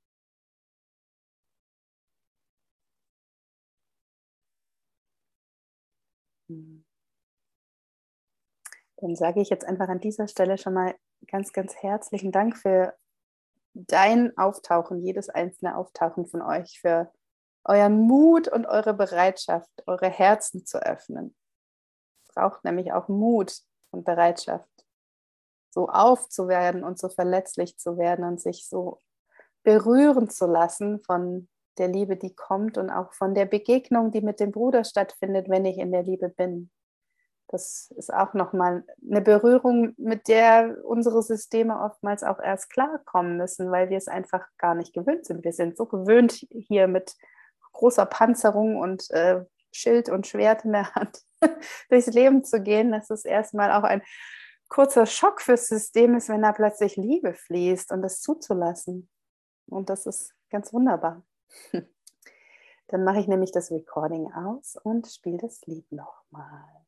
Dann 8.97 9.15
sage 9.15 9.41
ich 9.41 9.49
jetzt 9.49 9.65
einfach 9.65 9.89
an 9.89 9.99
dieser 9.99 10.27
Stelle 10.27 10.57
schon 10.57 10.73
mal 10.73 10.95
ganz, 11.27 11.53
ganz 11.53 11.75
herzlichen 11.75 12.31
Dank 12.31 12.57
für 12.57 12.93
dein 13.73 14.37
Auftauchen, 14.37 15.01
jedes 15.01 15.29
einzelne 15.29 15.77
Auftauchen 15.77 16.25
von 16.25 16.41
euch, 16.41 16.79
für 16.79 17.11
euren 17.65 17.99
Mut 17.99 18.47
und 18.47 18.65
eure 18.65 18.93
Bereitschaft, 18.93 19.69
eure 19.85 20.09
Herzen 20.09 20.65
zu 20.65 20.81
öffnen. 20.81 21.35
Es 22.25 22.33
braucht 22.33 22.63
nämlich 22.63 22.93
auch 22.93 23.09
Mut 23.09 23.59
und 23.91 24.05
Bereitschaft, 24.05 24.69
so 25.71 25.89
aufzuwerden 25.89 26.83
und 26.83 26.97
so 26.97 27.09
verletzlich 27.09 27.77
zu 27.77 27.97
werden 27.97 28.23
und 28.23 28.39
sich 28.39 28.67
so 28.67 29.01
berühren 29.63 30.29
zu 30.29 30.45
lassen 30.45 31.01
von 31.01 31.49
der 31.77 31.89
Liebe, 31.89 32.15
die 32.15 32.33
kommt 32.33 32.77
und 32.77 32.89
auch 32.89 33.11
von 33.13 33.35
der 33.35 33.45
Begegnung, 33.45 34.11
die 34.11 34.21
mit 34.21 34.39
dem 34.39 34.51
Bruder 34.51 34.85
stattfindet, 34.85 35.49
wenn 35.49 35.65
ich 35.65 35.77
in 35.77 35.91
der 35.91 36.03
Liebe 36.03 36.29
bin. 36.29 36.71
Das 37.55 37.89
ist 37.95 38.13
auch 38.13 38.33
nochmal 38.33 38.83
eine 39.09 39.21
Berührung, 39.21 39.93
mit 39.95 40.27
der 40.27 40.75
unsere 40.83 41.23
Systeme 41.23 41.79
oftmals 41.79 42.21
auch 42.21 42.37
erst 42.37 42.69
klarkommen 42.69 43.37
müssen, 43.37 43.71
weil 43.71 43.89
wir 43.89 43.95
es 43.95 44.09
einfach 44.09 44.45
gar 44.57 44.75
nicht 44.75 44.91
gewöhnt 44.93 45.25
sind. 45.25 45.45
Wir 45.45 45.53
sind 45.53 45.77
so 45.77 45.85
gewöhnt, 45.85 46.33
hier 46.49 46.89
mit 46.89 47.15
großer 47.71 48.07
Panzerung 48.07 48.75
und 48.75 49.09
äh, 49.11 49.45
Schild 49.71 50.09
und 50.09 50.27
Schwert 50.27 50.65
in 50.65 50.73
der 50.73 50.93
Hand 50.95 51.21
durchs 51.89 52.07
Leben 52.07 52.43
zu 52.43 52.61
gehen, 52.61 52.91
dass 52.91 53.09
es 53.09 53.23
erstmal 53.23 53.71
auch 53.71 53.83
ein 53.83 54.01
kurzer 54.67 55.05
Schock 55.05 55.39
fürs 55.39 55.67
System 55.67 56.17
ist, 56.17 56.27
wenn 56.27 56.41
da 56.41 56.51
plötzlich 56.51 56.97
Liebe 56.97 57.33
fließt 57.35 57.89
und 57.93 58.01
das 58.01 58.19
zuzulassen. 58.19 59.09
Und 59.67 59.89
das 59.89 60.05
ist 60.05 60.33
ganz 60.49 60.73
wunderbar. 60.73 61.23
Dann 62.89 63.05
mache 63.05 63.21
ich 63.21 63.29
nämlich 63.29 63.53
das 63.53 63.71
Recording 63.71 64.29
aus 64.33 64.75
und 64.83 65.07
spiele 65.07 65.37
das 65.37 65.61
Lied 65.65 65.89
nochmal. 65.89 66.84